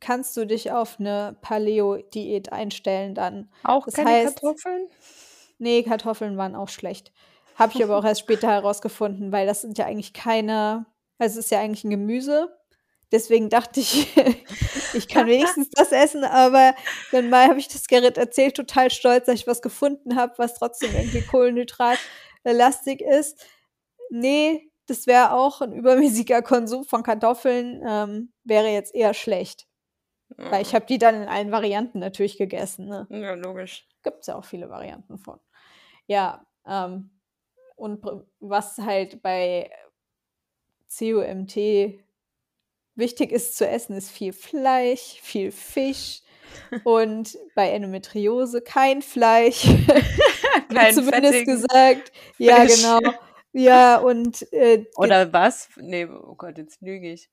kannst 0.00 0.36
du 0.36 0.46
dich 0.46 0.72
auf 0.72 0.98
eine 0.98 1.36
Paleo-Diät 1.40 2.52
einstellen 2.52 3.14
dann. 3.14 3.50
Auch 3.64 3.84
das 3.84 3.94
keine 3.94 4.10
heißt, 4.10 4.40
Kartoffeln? 4.40 4.88
Nee, 5.58 5.82
Kartoffeln 5.82 6.36
waren 6.36 6.54
auch 6.54 6.68
schlecht. 6.68 7.12
Habe 7.56 7.72
ich 7.74 7.82
aber 7.84 7.96
auch 7.96 8.04
erst 8.04 8.20
später 8.20 8.48
herausgefunden, 8.48 9.32
weil 9.32 9.46
das 9.46 9.62
sind 9.62 9.78
ja 9.78 9.86
eigentlich 9.86 10.12
keine, 10.12 10.86
also 11.18 11.38
es 11.38 11.46
ist 11.46 11.50
ja 11.50 11.60
eigentlich 11.60 11.84
ein 11.84 11.90
Gemüse. 11.90 12.57
Deswegen 13.10 13.48
dachte 13.48 13.80
ich, 13.80 14.14
ich 14.94 15.08
kann 15.08 15.26
wenigstens 15.28 15.70
das 15.70 15.92
essen, 15.92 16.24
aber 16.24 16.74
dann 17.12 17.30
mal 17.30 17.48
habe 17.48 17.58
ich 17.58 17.68
das 17.68 17.86
Gerrit 17.86 18.18
erzählt, 18.18 18.56
total 18.56 18.90
stolz, 18.90 19.26
dass 19.26 19.36
ich 19.36 19.46
was 19.46 19.62
gefunden 19.62 20.16
habe, 20.16 20.34
was 20.36 20.54
trotzdem 20.54 20.94
irgendwie 20.94 21.22
Kohlenhydratlastig 21.22 23.00
ist 23.00 23.44
nee, 24.10 24.70
das 24.86 25.06
wäre 25.06 25.32
auch 25.32 25.60
ein 25.60 25.72
übermäßiger 25.72 26.42
Konsum 26.42 26.84
von 26.84 27.02
Kartoffeln, 27.02 27.82
ähm, 27.86 28.32
wäre 28.44 28.68
jetzt 28.68 28.94
eher 28.94 29.14
schlecht. 29.14 29.66
Ja. 30.36 30.50
Weil 30.50 30.62
ich 30.62 30.74
habe 30.74 30.86
die 30.86 30.98
dann 30.98 31.22
in 31.22 31.28
allen 31.28 31.50
Varianten 31.50 31.98
natürlich 31.98 32.36
gegessen. 32.36 32.86
Ne? 32.86 33.06
Ja, 33.10 33.34
logisch. 33.34 33.86
Gibt 34.02 34.20
es 34.20 34.26
ja 34.26 34.36
auch 34.36 34.44
viele 34.44 34.68
Varianten 34.68 35.18
von. 35.18 35.40
Ja, 36.06 36.46
ähm, 36.66 37.10
und 37.76 38.04
was 38.40 38.78
halt 38.78 39.22
bei 39.22 39.70
COMT 40.98 41.56
wichtig 42.98 43.32
ist 43.32 43.56
zu 43.56 43.66
essen, 43.66 43.96
ist 43.96 44.10
viel 44.10 44.32
Fleisch, 44.32 45.18
viel 45.22 45.52
Fisch 45.52 46.22
und 46.84 47.38
bei 47.54 47.70
Endometriose 47.70 48.60
kein 48.60 49.02
Fleisch. 49.02 49.66
kein 50.74 50.94
zumindest 50.94 51.44
gesagt. 51.46 52.12
Fisch. 52.36 52.46
Ja, 52.46 52.64
genau. 52.64 53.00
Ja, 53.52 53.96
und. 53.96 54.50
Äh, 54.52 54.84
Oder 54.96 55.32
was? 55.32 55.68
Nee, 55.76 56.06
oh 56.06 56.34
Gott, 56.34 56.58
jetzt 56.58 56.80
lüge 56.82 57.12
ich. 57.12 57.30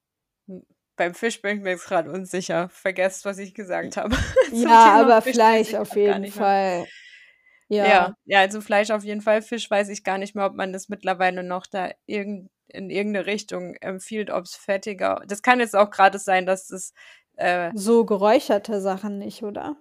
Hm, 0.47 0.65
beim 0.95 1.13
Fisch 1.13 1.41
bin 1.41 1.57
ich 1.57 1.63
mir 1.63 1.71
jetzt 1.71 1.85
gerade 1.85 2.11
unsicher. 2.11 2.69
Vergesst, 2.69 3.25
was 3.25 3.37
ich 3.37 3.53
gesagt 3.53 3.97
habe. 3.97 4.15
ja, 4.51 5.01
aber 5.01 5.21
Fisch 5.21 5.35
Fleisch 5.35 5.73
auf 5.73 5.95
jeden 5.95 6.31
Fall. 6.31 6.87
Ja. 7.67 7.85
ja. 7.87 8.17
ja, 8.25 8.39
also 8.39 8.61
Fleisch 8.61 8.91
auf 8.91 9.03
jeden 9.03 9.21
Fall. 9.21 9.41
Fisch 9.41 9.69
weiß 9.69 9.89
ich 9.89 10.03
gar 10.03 10.17
nicht 10.17 10.35
mehr, 10.35 10.45
ob 10.45 10.53
man 10.53 10.71
das 10.71 10.87
mittlerweile 10.87 11.43
noch 11.43 11.65
da 11.65 11.91
irgend, 12.05 12.49
in 12.67 12.89
irgendeine 12.89 13.25
Richtung 13.25 13.75
empfiehlt, 13.75 14.29
ob 14.29 14.45
es 14.45 14.55
fettiger. 14.55 15.21
Das 15.27 15.41
kann 15.41 15.59
jetzt 15.59 15.75
auch 15.75 15.89
gerade 15.89 16.19
sein, 16.19 16.45
dass 16.45 16.67
das. 16.67 16.93
Äh, 17.35 17.71
so 17.73 18.05
geräucherte 18.05 18.81
Sachen 18.81 19.17
nicht, 19.17 19.43
oder? 19.43 19.77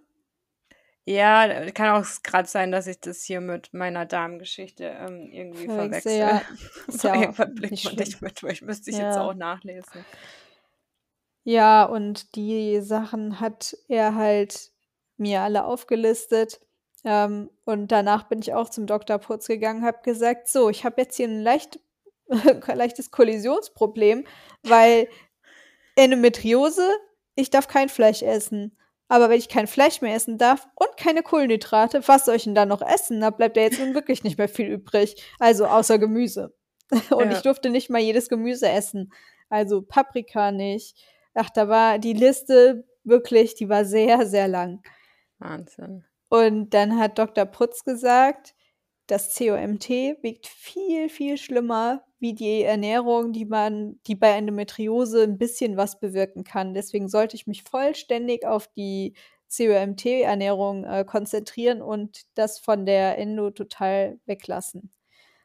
Ja, 1.06 1.70
kann 1.72 2.02
auch 2.02 2.06
gerade 2.22 2.48
sein, 2.48 2.72
dass 2.72 2.86
ich 2.86 2.98
das 2.98 3.22
hier 3.22 3.42
mit 3.42 3.74
meiner 3.74 4.06
Damengeschichte 4.06 4.84
ähm, 4.84 5.28
irgendwie 5.30 5.66
Verwechsel, 5.66 6.18
verwechsel. 6.18 6.18
Ja. 6.18 6.42
Ist 6.88 7.04
ja 7.04 7.14
Irgendwann 7.14 7.54
blickt 7.54 7.84
man 7.84 7.94
nicht 7.96 8.22
mit, 8.22 8.42
weil 8.42 8.52
ich 8.52 8.62
müsste 8.62 8.90
ich 8.90 8.96
ja. 8.96 9.08
jetzt 9.08 9.18
auch 9.18 9.34
nachlesen. 9.34 10.04
Ja, 11.44 11.84
und 11.84 12.34
die 12.36 12.80
Sachen 12.80 13.38
hat 13.38 13.76
er 13.88 14.14
halt 14.14 14.70
mir 15.18 15.42
alle 15.42 15.64
aufgelistet. 15.64 16.58
Ähm, 17.04 17.50
und 17.66 17.88
danach 17.92 18.24
bin 18.24 18.38
ich 18.38 18.54
auch 18.54 18.70
zum 18.70 18.86
Dr. 18.86 19.18
Putz 19.18 19.46
gegangen, 19.46 19.84
habe 19.84 19.98
gesagt, 20.02 20.48
so, 20.48 20.70
ich 20.70 20.86
habe 20.86 21.02
jetzt 21.02 21.16
hier 21.16 21.28
ein 21.28 21.42
leicht, 21.42 21.78
leichtes 22.74 23.10
Kollisionsproblem, 23.10 24.24
weil 24.62 25.08
Endometriose, 25.96 26.88
ich 27.34 27.50
darf 27.50 27.68
kein 27.68 27.88
Fleisch 27.88 28.22
essen. 28.22 28.76
Aber 29.08 29.28
wenn 29.28 29.38
ich 29.38 29.48
kein 29.48 29.66
Fleisch 29.66 30.00
mehr 30.00 30.14
essen 30.14 30.38
darf 30.38 30.66
und 30.74 30.96
keine 30.96 31.22
Kohlenhydrate, 31.22 32.06
was 32.08 32.24
soll 32.24 32.36
ich 32.36 32.44
denn 32.44 32.54
da 32.54 32.64
noch 32.64 32.82
essen? 32.82 33.20
Da 33.20 33.30
bleibt 33.30 33.56
ja 33.56 33.64
jetzt 33.64 33.78
nun 33.78 33.94
wirklich 33.94 34.24
nicht 34.24 34.38
mehr 34.38 34.48
viel 34.48 34.66
übrig. 34.66 35.22
Also 35.38 35.66
außer 35.66 35.98
Gemüse. 35.98 36.54
Und 37.10 37.30
ja. 37.30 37.32
ich 37.32 37.42
durfte 37.42 37.70
nicht 37.70 37.90
mal 37.90 38.00
jedes 38.00 38.28
Gemüse 38.28 38.68
essen. 38.68 39.12
Also 39.48 39.82
Paprika 39.82 40.52
nicht. 40.52 40.96
Ach, 41.34 41.50
da 41.50 41.68
war 41.68 41.98
die 41.98 42.12
Liste 42.12 42.84
wirklich, 43.04 43.54
die 43.54 43.68
war 43.68 43.84
sehr, 43.84 44.26
sehr 44.26 44.48
lang. 44.48 44.82
Wahnsinn. 45.38 46.04
Und 46.28 46.70
dann 46.70 46.98
hat 46.98 47.18
Dr. 47.18 47.44
Putz 47.44 47.84
gesagt, 47.84 48.54
das 49.06 49.34
COMT 49.36 49.88
wiegt 50.22 50.46
viel, 50.46 51.08
viel 51.08 51.36
schlimmer 51.36 52.04
wie 52.24 52.32
die 52.32 52.62
Ernährung, 52.62 53.34
die 53.34 53.44
man, 53.44 54.00
die 54.06 54.14
bei 54.14 54.30
Endometriose 54.30 55.24
ein 55.24 55.36
bisschen 55.36 55.76
was 55.76 56.00
bewirken 56.00 56.42
kann. 56.42 56.72
Deswegen 56.72 57.06
sollte 57.10 57.36
ich 57.36 57.46
mich 57.46 57.64
vollständig 57.64 58.46
auf 58.46 58.66
die 58.66 59.12
COMT-Ernährung 59.54 60.84
äh, 60.84 61.04
konzentrieren 61.04 61.82
und 61.82 62.22
das 62.34 62.58
von 62.58 62.86
der 62.86 63.18
Endo 63.18 63.50
total 63.50 64.18
weglassen. 64.24 64.90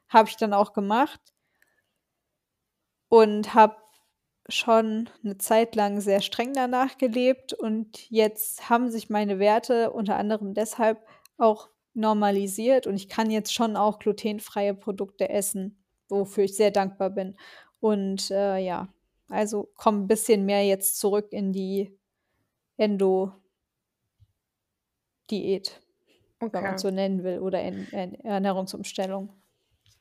Habe 0.07 0.29
ich 0.29 0.37
dann 0.37 0.53
auch 0.53 0.71
gemacht 0.71 1.19
und 3.09 3.53
habe 3.53 3.75
schon 4.47 5.09
eine 5.21 5.37
Zeit 5.37 5.75
lang 5.75 5.99
sehr 5.99 6.21
streng 6.21 6.53
danach 6.53 6.97
gelebt 6.97 7.51
und 7.51 8.09
jetzt 8.09 8.69
haben 8.69 8.89
sich 8.89 9.09
meine 9.09 9.37
Werte 9.37 9.91
unter 9.91 10.15
anderem 10.15 10.53
deshalb 10.53 11.05
auch 11.37 11.67
normalisiert 11.93 12.87
und 12.87 12.95
ich 12.95 13.09
kann 13.09 13.29
jetzt 13.31 13.53
schon 13.53 13.75
auch 13.75 13.99
glutenfreie 13.99 14.73
Produkte 14.73 15.27
essen, 15.27 15.78
wofür 16.09 16.43
ich 16.45 16.55
sehr 16.55 16.71
dankbar 16.71 17.09
bin. 17.11 17.37
Und 17.79 18.31
äh, 18.31 18.57
ja, 18.59 18.89
Also 19.29 19.69
komme 19.75 19.99
ein 20.03 20.07
bisschen 20.07 20.45
mehr 20.45 20.65
jetzt 20.65 20.99
zurück 20.99 21.27
in 21.31 21.53
die 21.53 21.97
Endo-Diät, 22.77 23.39
wenn 26.51 26.63
man 26.63 26.77
Okay. 26.77 26.77
so 26.77 26.89
nennen 26.91 27.23
will, 27.23 27.39
oder 27.39 27.61
in, 27.63 27.87
in 27.89 28.15
Ernährungsumstellung. 28.25 29.33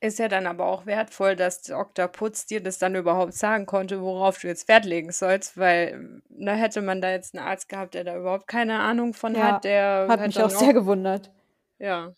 Ist 0.01 0.18
ja 0.21 0.29
dann 0.29 0.47
aber 0.47 0.66
auch 0.66 0.87
wertvoll, 0.87 1.35
dass 1.35 1.62
Dr. 1.62 2.07
Putz 2.09 2.47
dir 2.47 2.62
das 2.62 2.79
dann 2.79 2.94
überhaupt 2.94 3.33
sagen 3.35 3.66
konnte, 3.66 4.01
worauf 4.01 4.38
du 4.40 4.47
jetzt 4.47 4.68
Wert 4.68 4.85
legen 4.85 5.11
sollst, 5.11 5.57
weil 5.57 6.23
da 6.29 6.53
hätte 6.55 6.83
man 6.83 7.01
da 7.01 7.11
jetzt 7.11 7.35
einen 7.35 7.44
Arzt 7.44 7.68
gehabt, 7.68 7.94
der 7.94 8.05
da 8.05 8.16
überhaupt 8.16 8.47
keine 8.47 8.79
Ahnung 8.81 9.12
von 9.12 9.40
Ja, 9.40 9.40
hat, 9.40 9.64
der 9.64 10.09
hat 10.09 10.27
mich 10.27 10.42
auch 10.42 10.51
sehr 10.51 10.73
gewundert. 10.75 11.31
ja, 11.79 12.14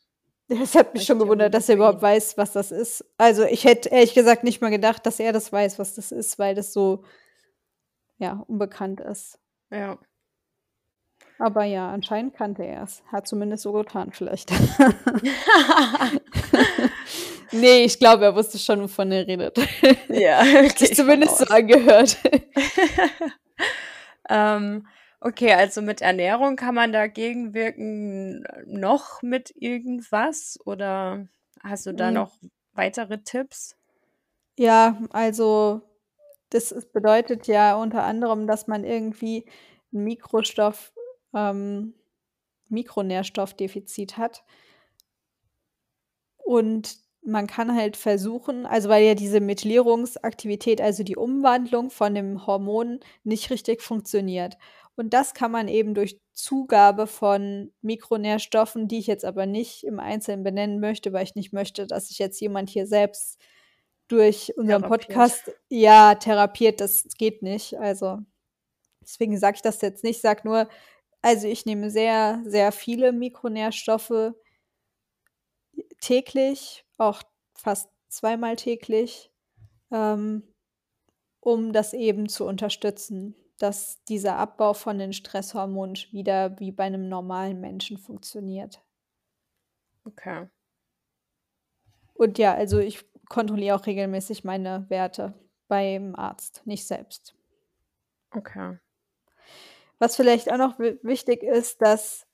Es 0.51 0.75
hat 0.75 0.95
mich 0.95 1.05
schon 1.05 1.17
echt 1.17 1.25
gewundert, 1.25 1.55
dass 1.55 1.69
er 1.69 1.77
überhaupt 1.77 2.03
weiß, 2.03 2.37
was 2.37 2.53
das 2.53 2.73
ist. 2.73 3.05
Also 3.19 3.45
ich 3.45 3.65
hätte 3.65 3.89
ehrlich 3.89 4.15
gesagt 4.15 4.45
nicht 4.45 4.61
mal 4.61 4.71
gedacht, 4.71 5.07
dass 5.07 5.21
er 5.21 5.33
das 5.33 5.53
weiß, 5.53 5.79
was 5.79 5.95
das 5.95 6.13
ist, 6.13 6.39
weil 6.39 6.55
das 6.55 6.73
so, 6.73 7.05
ja, 8.19 8.45
unbekannt 8.47 9.01
ist. 9.01 9.39
ja. 9.71 9.99
Aber 11.39 11.65
ja, 11.65 11.91
anscheinend 11.91 12.35
kannte 12.35 12.65
er 12.65 12.83
es. 12.83 13.03
Hat 13.11 13.27
zumindest 13.27 13.63
so 13.63 13.73
getan, 13.73 14.13
vielleicht. 14.13 14.51
nee, 17.51 17.85
ich 17.85 17.99
glaube, 17.99 18.27
er 18.27 18.35
wusste 18.35 18.59
schon, 18.59 18.83
wovon 18.83 19.11
er 19.11 19.27
redet. 19.27 19.59
Ja, 20.09 20.45
sich 20.77 20.91
ich 20.91 20.97
zumindest 20.97 21.39
so 21.39 21.47
angehört. 21.47 22.19
Ähm, 24.31 24.87
okay, 25.21 25.53
also 25.55 25.83
mit 25.83 26.01
Ernährung 26.03 26.57
kann 26.57 26.75
man 26.75 26.93
dagegen 26.93 27.55
wirken 27.55 28.45
noch 28.67 29.23
mit 29.23 29.53
irgendwas 29.57 30.59
oder 30.65 31.27
hast 31.63 31.87
du 31.87 31.93
da 31.95 32.11
Hm, 32.11 32.11
noch 32.11 32.39
weitere 32.73 33.19
Tipps? 33.23 33.77
Ja, 34.59 34.99
also 35.11 35.83
das 36.51 36.73
ist, 36.73 36.93
bedeutet 36.93 37.47
ja 37.47 37.77
unter 37.77 38.05
anderem, 38.05 38.47
dass 38.47 38.67
man 38.67 38.85
irgendwie 38.85 39.47
ein 39.93 40.05
Mikrostoff, 40.05 40.93
ähm, 41.35 41.95
Mikronährstoffdefizit 42.69 44.17
hat. 44.19 44.45
Und 46.45 46.99
man 47.23 47.47
kann 47.47 47.75
halt 47.75 47.97
versuchen, 47.97 48.67
also 48.67 48.89
weil 48.89 49.05
ja 49.05 49.15
diese 49.15 49.41
Methylierungsaktivität, 49.41 50.81
also 50.81 51.03
die 51.05 51.17
Umwandlung 51.17 51.91
von 51.91 52.15
dem 52.15 52.47
Hormon 52.47 53.01
nicht 53.25 53.51
richtig 53.51 53.83
funktioniert. 53.83 54.57
Und 55.01 55.15
das 55.15 55.33
kann 55.33 55.51
man 55.51 55.67
eben 55.67 55.95
durch 55.95 56.21
Zugabe 56.35 57.07
von 57.07 57.73
Mikronährstoffen, 57.81 58.87
die 58.87 58.99
ich 58.99 59.07
jetzt 59.07 59.25
aber 59.25 59.47
nicht 59.47 59.83
im 59.85 59.99
Einzelnen 59.99 60.45
benennen 60.45 60.79
möchte, 60.79 61.15
weil 61.15 61.25
ich 61.25 61.35
nicht 61.35 61.55
möchte, 61.55 61.87
dass 61.87 62.09
sich 62.09 62.19
jetzt 62.19 62.39
jemand 62.39 62.69
hier 62.69 62.87
selbst 62.87 63.41
durch 64.09 64.53
unseren 64.59 64.83
Therapiert. 64.83 65.09
Podcast 65.09 65.53
ja 65.71 66.17
therapiert. 66.17 66.83
Das 66.83 67.05
geht 67.17 67.41
nicht. 67.41 67.79
Also 67.79 68.19
deswegen 69.01 69.39
sage 69.39 69.55
ich 69.55 69.63
das 69.63 69.81
jetzt 69.81 70.05
nicht. 70.05 70.17
Ich 70.17 70.21
sage 70.21 70.43
nur, 70.45 70.69
also 71.23 71.49
ich 71.49 71.65
nehme 71.65 71.89
sehr, 71.89 72.43
sehr 72.45 72.71
viele 72.71 73.13
Mikronährstoffe 73.13 74.35
täglich, 76.03 76.85
auch 76.99 77.23
fast 77.55 77.89
zweimal 78.11 78.57
täglich, 78.57 79.33
ähm, 79.91 80.43
um 81.41 81.73
das 81.73 81.95
eben 81.95 82.29
zu 82.29 82.45
unterstützen, 82.45 83.35
dass 83.61 84.03
dieser 84.05 84.37
Abbau 84.39 84.75
von 84.75 84.99
den 84.99 85.13
Stresshormonen 85.13 85.97
wieder 86.13 86.59
wie 86.59 86.73
bei 86.73 86.85
einem 86.85 87.09
normalen 87.09 87.61
Menschen 87.61 87.99
funktioniert. 87.99 88.83
Okay. 90.07 90.49
Und 92.15 92.39
ja, 92.39 92.55
also 92.55 92.79
ich 92.79 93.05
kontrolliere 93.29 93.77
auch 93.77 93.87
regelmäßig 93.87 94.45
meine 94.45 94.87
Werte 94.89 95.35
beim 95.69 96.15
Arzt, 96.17 96.63
nicht 96.67 96.87
selbst. 96.87 97.35
Okay. 98.37 98.81
Was 99.99 100.17
vielleicht 100.17 100.51
auch 100.53 100.57
noch 100.59 100.79
wi- 100.79 100.99
wichtig 101.03 101.43
ist, 101.43 101.83
dass 101.83 102.27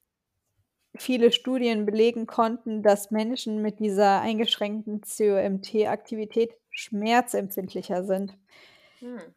viele 0.98 1.32
Studien 1.32 1.86
belegen 1.86 2.26
konnten, 2.26 2.82
dass 2.82 3.10
Menschen 3.10 3.62
mit 3.62 3.80
dieser 3.80 4.20
eingeschränkten 4.20 5.00
COMT-Aktivität 5.02 6.54
schmerzempfindlicher 6.70 8.04
sind. 8.04 8.36
Hm. 9.00 9.32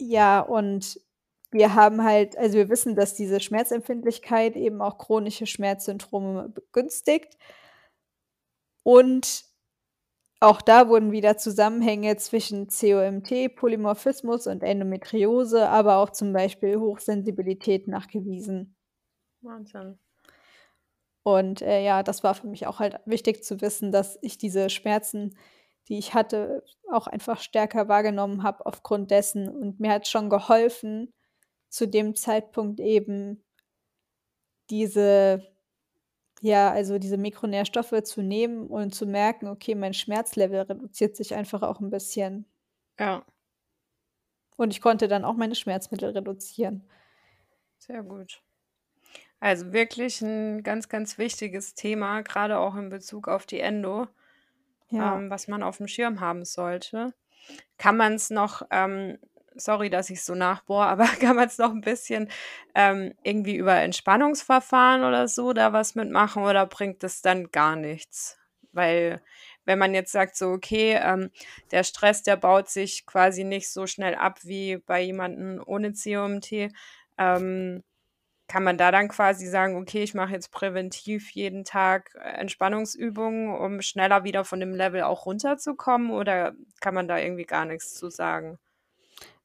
Ja, 0.00 0.40
und 0.40 1.00
wir 1.50 1.74
haben 1.74 2.02
halt, 2.02 2.36
also 2.36 2.58
wir 2.58 2.68
wissen, 2.68 2.96
dass 2.96 3.14
diese 3.14 3.40
Schmerzempfindlichkeit 3.40 4.56
eben 4.56 4.80
auch 4.82 4.98
chronische 4.98 5.46
Schmerzsyndrome 5.46 6.48
begünstigt. 6.50 7.36
Und 8.82 9.44
auch 10.40 10.60
da 10.60 10.88
wurden 10.88 11.12
wieder 11.12 11.38
Zusammenhänge 11.38 12.16
zwischen 12.16 12.68
COMT, 12.68 13.56
Polymorphismus 13.56 14.46
und 14.46 14.62
Endometriose, 14.62 15.68
aber 15.68 15.96
auch 15.96 16.10
zum 16.10 16.32
Beispiel 16.32 16.78
Hochsensibilität 16.78 17.88
nachgewiesen. 17.88 18.76
Wahnsinn. 19.40 19.98
Und 21.22 21.62
äh, 21.62 21.82
ja, 21.82 22.02
das 22.02 22.22
war 22.22 22.34
für 22.34 22.46
mich 22.46 22.66
auch 22.66 22.78
halt 22.78 23.00
wichtig 23.06 23.42
zu 23.42 23.60
wissen, 23.60 23.90
dass 23.90 24.18
ich 24.22 24.38
diese 24.38 24.70
Schmerzen, 24.70 25.36
die 25.88 25.98
ich 25.98 26.14
hatte, 26.14 26.62
auch 26.92 27.06
einfach 27.08 27.40
stärker 27.40 27.88
wahrgenommen 27.88 28.42
habe 28.42 28.64
aufgrund 28.66 29.10
dessen. 29.10 29.48
Und 29.48 29.80
mir 29.80 29.90
hat 29.90 30.06
schon 30.06 30.30
geholfen, 30.30 31.12
zu 31.76 31.86
dem 31.86 32.14
Zeitpunkt 32.16 32.80
eben 32.80 33.44
diese, 34.70 35.42
ja, 36.42 36.70
also 36.72 36.98
diese 36.98 37.16
Mikronährstoffe 37.18 38.02
zu 38.04 38.22
nehmen 38.22 38.68
und 38.68 38.94
zu 38.94 39.06
merken, 39.06 39.48
okay, 39.48 39.74
mein 39.74 39.94
Schmerzlevel 39.94 40.60
reduziert 40.62 41.16
sich 41.16 41.34
einfach 41.34 41.62
auch 41.62 41.80
ein 41.80 41.90
bisschen. 41.90 42.46
Ja, 42.98 43.24
Und 44.56 44.70
ich 44.70 44.82
konnte 44.82 45.08
dann 45.08 45.24
auch 45.24 45.34
meine 45.34 45.54
Schmerzmittel 45.54 46.10
reduzieren. 46.10 46.86
sehr 47.78 48.02
gut. 48.02 48.42
Also 49.40 49.72
wirklich 49.72 50.22
ein 50.22 50.62
ganz, 50.62 50.88
ganz 50.88 51.18
wichtiges 51.18 51.74
Thema, 51.74 52.22
gerade 52.22 52.58
auch 52.58 52.74
in 52.76 52.88
Bezug 52.88 53.28
auf 53.28 53.46
die 53.46 53.60
Endo, 53.60 54.06
Ja. 54.90 55.18
ähm, 55.18 55.30
was 55.30 55.48
man 55.48 55.62
auf 55.62 55.78
dem 55.78 55.88
Schirm 55.88 56.20
haben 56.20 56.44
sollte. 56.44 57.14
Kann 57.78 57.96
man 57.96 58.14
es 58.14 58.30
noch, 58.30 58.62
ähm, 58.70 59.18
sorry, 59.56 59.90
dass 59.90 60.10
ich 60.10 60.22
so 60.22 60.34
nachbohre, 60.34 60.86
aber 60.86 61.04
kann 61.20 61.36
man 61.36 61.48
es 61.48 61.58
noch 61.58 61.70
ein 61.70 61.80
bisschen 61.80 62.30
ähm, 62.74 63.14
irgendwie 63.22 63.56
über 63.56 63.74
Entspannungsverfahren 63.76 65.04
oder 65.04 65.28
so 65.28 65.52
da 65.52 65.72
was 65.72 65.94
mitmachen 65.94 66.44
oder 66.44 66.66
bringt 66.66 67.04
es 67.04 67.22
dann 67.22 67.50
gar 67.50 67.76
nichts? 67.76 68.38
Weil 68.72 69.22
wenn 69.64 69.78
man 69.78 69.94
jetzt 69.94 70.12
sagt, 70.12 70.36
so, 70.36 70.48
okay, 70.50 70.98
ähm, 71.02 71.30
der 71.70 71.84
Stress, 71.84 72.22
der 72.22 72.36
baut 72.36 72.68
sich 72.68 73.06
quasi 73.06 73.44
nicht 73.44 73.70
so 73.70 73.86
schnell 73.86 74.14
ab 74.14 74.40
wie 74.42 74.78
bei 74.78 75.00
jemandem 75.00 75.62
ohne 75.66 75.92
COMT, 75.92 76.70
ähm, 77.18 77.82
kann 78.48 78.62
man 78.62 78.78
da 78.78 78.92
dann 78.92 79.08
quasi 79.08 79.46
sagen, 79.46 79.76
okay, 79.76 80.02
ich 80.04 80.14
mache 80.14 80.32
jetzt 80.32 80.52
präventiv 80.52 81.30
jeden 81.32 81.64
Tag 81.64 82.14
äh, 82.14 82.28
Entspannungsübungen, 82.40 83.54
um 83.54 83.82
schneller 83.82 84.24
wieder 84.24 84.44
von 84.44 84.60
dem 84.60 84.74
Level 84.74 85.02
auch 85.02 85.26
runterzukommen? 85.26 86.10
Oder 86.10 86.54
kann 86.80 86.94
man 86.94 87.08
da 87.08 87.18
irgendwie 87.18 87.44
gar 87.44 87.64
nichts 87.64 87.94
zu 87.94 88.08
sagen? 88.10 88.58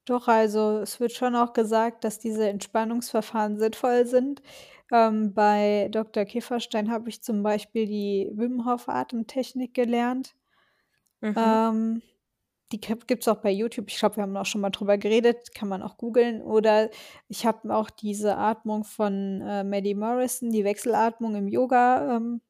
Doch, 0.04 0.26
also 0.26 0.78
es 0.78 0.98
wird 0.98 1.12
schon 1.12 1.36
auch 1.36 1.52
gesagt, 1.52 2.04
dass 2.04 2.18
diese 2.18 2.48
Entspannungsverfahren 2.48 3.58
sinnvoll 3.58 4.06
sind. 4.06 4.42
Ähm, 4.90 5.32
bei 5.32 5.88
Dr. 5.90 6.24
Kieferstein 6.24 6.90
habe 6.90 7.08
ich 7.08 7.22
zum 7.22 7.42
Beispiel 7.42 7.86
die 7.86 8.30
Wim 8.34 8.66
Hof 8.66 8.88
Atemtechnik 8.88 9.74
gelernt. 9.74 10.34
Mhm. 11.20 11.34
Ähm, 11.36 12.02
die 12.72 12.80
gibt 12.80 13.22
es 13.22 13.28
auch 13.28 13.36
bei 13.36 13.50
YouTube. 13.50 13.88
Ich 13.88 13.98
glaube, 13.98 14.16
wir 14.16 14.22
haben 14.22 14.36
auch 14.36 14.46
schon 14.46 14.60
mal 14.60 14.70
drüber 14.70 14.98
geredet. 14.98 15.54
Kann 15.54 15.68
man 15.68 15.82
auch 15.82 15.98
googeln. 15.98 16.42
Oder 16.42 16.90
ich 17.28 17.46
habe 17.46 17.74
auch 17.74 17.90
diese 17.90 18.36
Atmung 18.36 18.84
von 18.84 19.42
äh, 19.42 19.62
Maddie 19.62 19.94
Morrison, 19.94 20.50
die 20.50 20.64
Wechselatmung 20.64 21.36
im 21.36 21.48
Yoga, 21.48 22.16
ähm, 22.16 22.40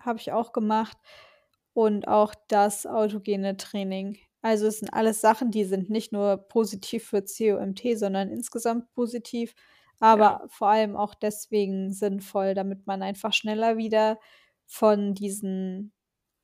habe 0.00 0.20
ich 0.20 0.32
auch 0.32 0.52
gemacht. 0.52 0.96
Und 1.74 2.06
auch 2.06 2.34
das 2.48 2.86
autogene 2.86 3.56
Training. 3.56 4.16
Also 4.44 4.66
es 4.66 4.80
sind 4.80 4.92
alles 4.92 5.20
Sachen, 5.22 5.50
die 5.50 5.64
sind 5.64 5.88
nicht 5.90 6.12
nur 6.12 6.36
positiv 6.36 7.06
für 7.08 7.22
COMT, 7.24 7.80
sondern 7.98 8.30
insgesamt 8.30 8.92
positiv, 8.94 9.54
aber 10.00 10.40
Ja, 10.40 10.44
vor 10.48 10.68
allem 10.68 10.96
auch 10.96 11.14
deswegen 11.14 11.92
sinnvoll, 11.92 12.54
damit 12.54 12.86
man 12.86 13.02
einfach 13.02 13.32
schneller 13.32 13.78
wieder 13.78 14.18
von 14.66 15.14
diesen 15.14 15.94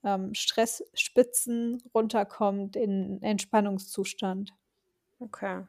ähm, 0.04 0.32
Stressspitzen 0.34 1.82
runterkommt 1.94 2.76
in 2.76 3.22
Entspannungszustand. 3.22 4.52
okay, 5.20 5.64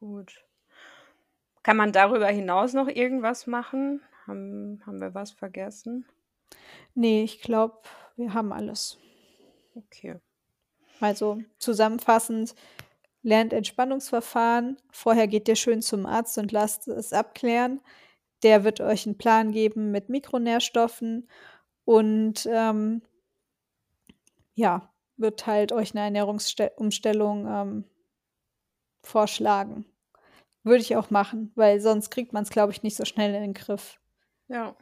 gut. 0.00 0.44
Kann 1.64 1.76
man 1.76 1.90
darüber 1.92 2.28
hinaus 2.28 2.72
noch 2.72 2.86
irgendwas 2.86 3.48
machen? 3.48 4.00
Haben, 4.28 4.80
haben 4.86 5.00
wir 5.00 5.12
was 5.14 5.32
vergessen? 5.32 6.06
Nee, 6.94 7.22
ich 7.22 7.40
glaube, 7.40 7.82
wir 8.16 8.32
haben 8.34 8.52
alles. 8.52 8.98
Okay. 9.76 10.20
Also 11.02 11.42
zusammenfassend, 11.58 12.54
lernt 13.22 13.52
Entspannungsverfahren. 13.52 14.76
Vorher 14.92 15.26
geht 15.26 15.48
ihr 15.48 15.56
schön 15.56 15.82
zum 15.82 16.06
Arzt 16.06 16.38
und 16.38 16.52
lasst 16.52 16.86
es 16.86 17.12
abklären. 17.12 17.80
Der 18.44 18.62
wird 18.62 18.80
euch 18.80 19.06
einen 19.06 19.18
Plan 19.18 19.50
geben 19.50 19.90
mit 19.90 20.08
Mikronährstoffen 20.08 21.28
und 21.84 22.48
ähm, 22.48 23.02
ja, 24.54 24.92
wird 25.16 25.44
halt 25.46 25.72
euch 25.72 25.92
eine 25.92 26.04
Ernährungsumstellung 26.04 27.46
ähm, 27.48 27.84
vorschlagen. 29.02 29.84
Würde 30.62 30.82
ich 30.82 30.94
auch 30.94 31.10
machen, 31.10 31.50
weil 31.56 31.80
sonst 31.80 32.10
kriegt 32.10 32.32
man 32.32 32.44
es, 32.44 32.50
glaube 32.50 32.70
ich, 32.70 32.84
nicht 32.84 32.96
so 32.96 33.04
schnell 33.04 33.34
in 33.34 33.42
den 33.42 33.54
Griff. 33.54 33.98
Ja. 34.46 34.76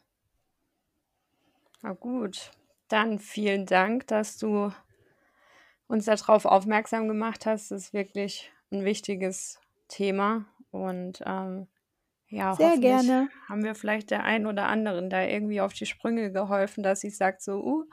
Na 1.80 1.94
gut. 1.94 2.50
Dann 2.88 3.18
vielen 3.18 3.64
Dank, 3.64 4.06
dass 4.08 4.36
du 4.36 4.70
uns 5.90 6.04
darauf 6.04 6.44
aufmerksam 6.44 7.08
gemacht 7.08 7.46
hast. 7.46 7.70
Das 7.70 7.82
ist 7.86 7.92
wirklich 7.92 8.52
ein 8.70 8.84
wichtiges 8.84 9.60
Thema. 9.88 10.46
Und 10.70 11.20
ähm, 11.26 11.66
ja, 12.28 12.54
Sehr 12.54 12.78
gerne. 12.78 13.28
haben 13.48 13.64
wir 13.64 13.74
vielleicht 13.74 14.12
der 14.12 14.22
einen 14.22 14.46
oder 14.46 14.68
anderen 14.68 15.10
da 15.10 15.22
irgendwie 15.22 15.60
auf 15.60 15.72
die 15.72 15.86
Sprünge 15.86 16.30
geholfen, 16.30 16.84
dass 16.84 17.00
sie 17.00 17.10
sagt 17.10 17.42
so, 17.42 17.54
uh, 17.64 17.84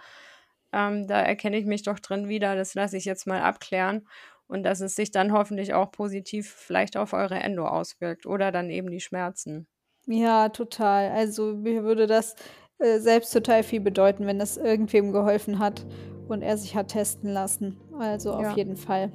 ähm, 0.72 1.08
da 1.08 1.22
erkenne 1.22 1.58
ich 1.58 1.66
mich 1.66 1.82
doch 1.82 2.00
drin 2.00 2.28
wieder, 2.28 2.56
das 2.56 2.76
lasse 2.76 2.98
ich 2.98 3.06
jetzt 3.06 3.26
mal 3.26 3.42
abklären 3.42 4.08
und 4.46 4.62
dass 4.62 4.80
es 4.80 4.96
sich 4.96 5.10
dann 5.10 5.32
hoffentlich 5.32 5.74
auch 5.74 5.92
positiv 5.92 6.52
vielleicht 6.52 6.98
auf 6.98 7.14
eure 7.14 7.40
Endo 7.40 7.66
auswirkt 7.66 8.28
oder 8.28 8.52
dann 8.52 8.70
eben 8.70 8.92
die 8.92 9.00
Schmerzen. 9.00 9.66
Ja, 10.06 10.50
total. 10.50 11.10
Also 11.10 11.56
mir 11.56 11.84
würde 11.84 12.06
das 12.06 12.36
äh, 12.78 13.00
selbst 13.00 13.34
total 13.34 13.64
viel 13.64 13.82
bedeuten, 13.82 14.28
wenn 14.28 14.38
das 14.38 14.58
irgendwem 14.58 15.12
geholfen 15.12 15.58
hat 15.58 15.84
und 16.30 16.42
er 16.42 16.58
sich 16.58 16.76
hat 16.76 16.90
testen 16.90 17.32
lassen. 17.32 17.78
Also 18.00 18.34
auf 18.34 18.42
Ja. 18.44 18.56
jeden 18.56 18.78
Fall. 18.78 19.12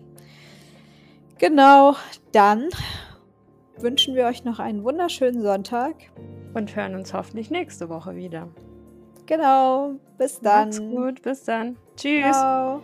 Genau, 1.39 1.95
dann 2.33 2.69
wünschen 3.79 4.15
wir 4.15 4.27
euch 4.27 4.45
noch 4.45 4.59
einen 4.59 4.85
wunderschönen 4.85 5.43
Sonntag. 5.43 5.95
Und 6.55 6.77
hören 6.77 6.95
uns 6.95 7.15
hoffentlich 7.15 7.51
nächste 7.51 7.89
Woche 7.89 8.15
wieder. 8.15 8.49
Genau, 9.27 9.95
bis 10.19 10.41
dann. 10.41 10.69
Macht's 10.69 10.81
gut, 10.81 11.23
bis 11.23 11.45
dann. 11.45 11.77
Tschüss. 11.97 12.37
Ciao. 12.37 12.83